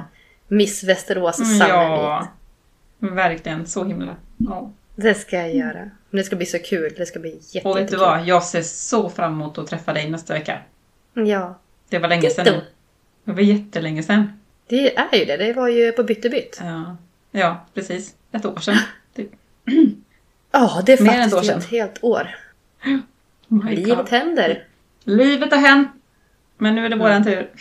[0.57, 2.27] Miss Västerås Mm, Summer Ja.
[3.09, 3.65] Verkligen.
[3.67, 4.15] Så himla.
[4.37, 4.71] Ja.
[4.95, 5.89] Det ska jag göra.
[6.11, 6.93] Det ska bli så kul.
[6.97, 7.99] Det ska bli jätte, Och vet du jättekul.
[7.99, 8.25] vad?
[8.25, 10.59] Jag ser så fram emot att träffa dig nästa vecka.
[11.13, 12.57] Ja, Det var länge sedan Ditto.
[12.57, 12.63] nu.
[13.23, 14.39] Det var jättelänge sedan.
[14.67, 15.37] det är ju det.
[15.37, 16.57] Det var ju på Byttebytt.
[16.63, 16.97] Ja,
[17.31, 18.15] ja precis.
[18.31, 18.77] Ett år sedan.
[19.15, 19.29] Typ.
[20.51, 21.59] Ja, det är Mer ett faktiskt sedan.
[21.59, 22.35] ett helt år.
[23.49, 24.09] Oh Livet God.
[24.09, 24.63] händer.
[25.03, 25.89] Livet har hänt.
[26.57, 27.49] Men nu är det våran tur.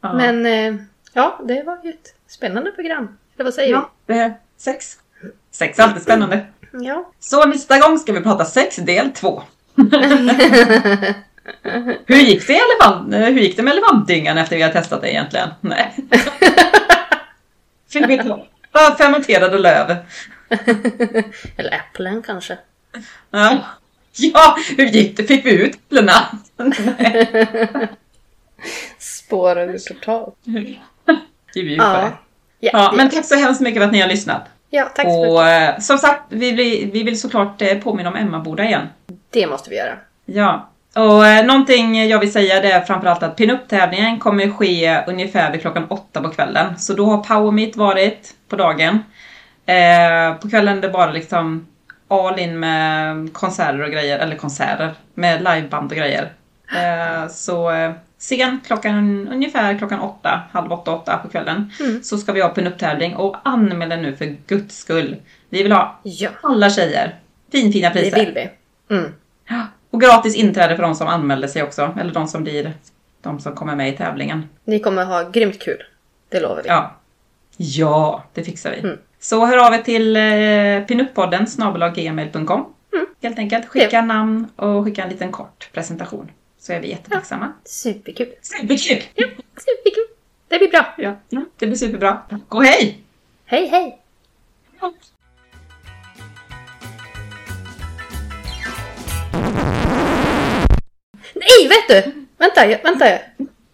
[0.00, 0.12] Ja.
[0.14, 3.18] Men eh, ja, det var ju ett spännande program.
[3.40, 4.96] Eller vad säger ja, det är sex.
[5.50, 6.46] Sex är alltid spännande.
[6.70, 6.86] vi?
[6.86, 7.12] Ja.
[7.20, 9.42] Så nästa gång ska vi prata sex del två.
[12.06, 15.12] Hur gick det, elefant, eh, hur gick det med elefantdyngan efter vi har testat det
[15.12, 15.48] egentligen?
[15.60, 15.96] Nej.
[17.90, 19.96] Fick vi ta ja, fermenterade löv?
[21.56, 22.58] Eller äpplen kanske.
[23.30, 23.64] Ja.
[24.16, 25.24] ja, hur gick det?
[25.24, 26.12] Fick vi ut äpplena?
[29.32, 30.34] Ur totalt.
[31.54, 32.12] Vi bjuder på det.
[32.60, 34.42] Ja, Ja, men tack så hemskt mycket för att ni har lyssnat.
[34.70, 35.74] ja tack så Och mycket.
[35.76, 38.88] eh, som sagt, vi vill, vi vill såklart eh, påminna om Emmaboda igen.
[39.30, 39.92] Det måste vi göra.
[40.26, 40.66] Ja.
[40.96, 45.60] Och eh, någonting jag vill säga det är framförallt att pinup-tävlingen kommer ske ungefär vid
[45.60, 46.78] klockan åtta på kvällen.
[46.78, 49.04] Så då har Power Meet varit på dagen.
[49.66, 51.66] Eh, på kvällen är det bara liksom
[52.08, 56.32] all in med konserter och grejer, eller konserter med liveband och grejer.
[56.76, 62.02] Eh, så eh, sen klockan ungefär klockan åtta, halv åtta, åtta på kvällen Mm.
[62.02, 65.16] så ska vi ha pinup-tävling och anmäl er nu för guds skull.
[65.48, 67.14] Vi vill ha Ja, alla tjejer.
[67.52, 68.16] Finfina det priser.
[68.24, 68.50] vill vi.
[68.96, 69.12] Mm.
[69.90, 71.94] Och gratis inträde för de som anmäler sig också.
[72.00, 72.72] Eller de som blir
[73.22, 74.48] de som kommer med i tävlingen.
[74.64, 75.82] Ni kommer ha grymt kul.
[76.28, 76.68] Det lovar vi.
[76.68, 76.96] Ja,
[77.56, 78.78] ja det fixar vi.
[78.80, 78.98] Mm.
[79.20, 83.06] Så hör av er till eh, pinuppodden snabelaggmail.com Mm.
[83.22, 83.66] Helt enkelt.
[83.68, 86.30] Skicka namn och skicka en liten kort presentation.
[86.60, 87.52] Så är vi jättetacksamma.
[87.64, 88.32] Superkul.
[88.42, 89.02] Superkul!
[89.56, 90.04] Superkul.
[90.48, 90.94] Det blir bra.
[90.98, 92.22] Ja, ja, det blir superbra.
[92.30, 93.00] Tack och hej!
[93.44, 93.98] Hej, hej.
[101.34, 102.26] Nej, vet du!
[102.38, 103.04] Vänta, jag, vänta.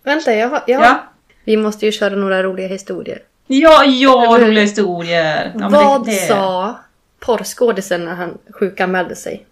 [0.03, 0.63] Vänta, jag har...
[0.67, 1.03] Jag har Ja,
[1.45, 3.23] Vi måste ju köra några roliga historier.
[3.47, 5.53] ja, ja roliga historier.
[5.59, 6.75] Ja, Vad det, det, sa
[7.21, 9.47] porrskådisen när han sjukanmälde sig?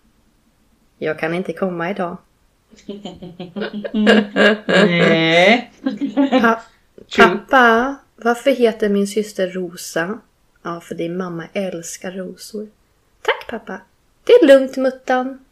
[0.99, 2.17] Jag kan inte komma idag.
[4.75, 5.73] Nej.
[6.41, 6.63] Pa-
[7.17, 10.19] pappa, varför heter min syster Rosa?
[10.63, 12.69] Ja, för din mamma älskar rosor.
[13.23, 13.81] Tack pappa.
[14.25, 15.45] Det är lugnt Muttan.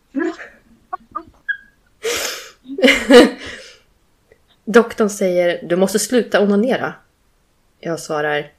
[4.64, 6.94] Doktorn säger du måste sluta onanera.
[7.80, 8.50] Jag svarar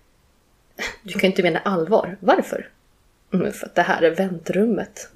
[1.03, 2.18] du kan inte mena allvar.
[2.20, 2.70] Varför?
[3.34, 5.09] "Mm, För att det här är väntrummet.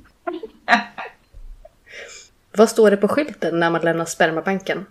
[2.58, 4.86] Vad står det på skylten när man lämnar spermabanken?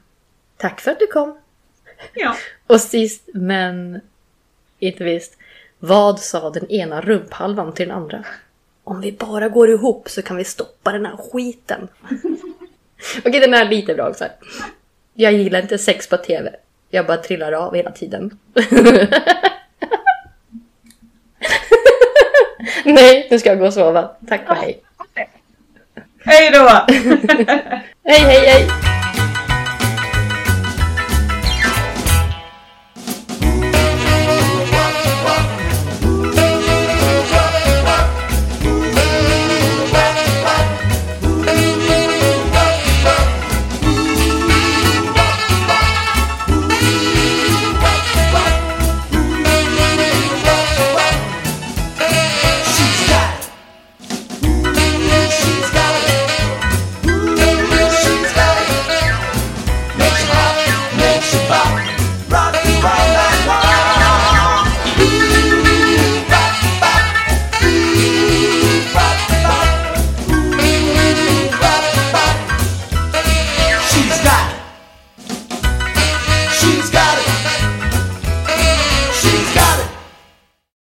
[0.57, 1.39] Tack för att du kom.
[2.15, 2.37] Ja.
[2.67, 4.01] Och sist men
[4.79, 5.37] inte visst.
[5.79, 8.25] Vad sa den ena rumphalvan till den andra?
[8.85, 11.89] Om vi bara går ihop så kan vi stoppa den här skiten.
[13.25, 14.25] Okej, den är lite bra också.
[15.15, 16.57] Jag gillar inte sex på tv.
[16.91, 18.39] Jag bara trillar av hela tiden.
[22.85, 24.11] Nej, nu ska jag gå och sova.
[24.29, 24.83] Tack och hej.
[26.27, 26.69] Hej då!
[28.05, 28.96] Hej, hej, hej!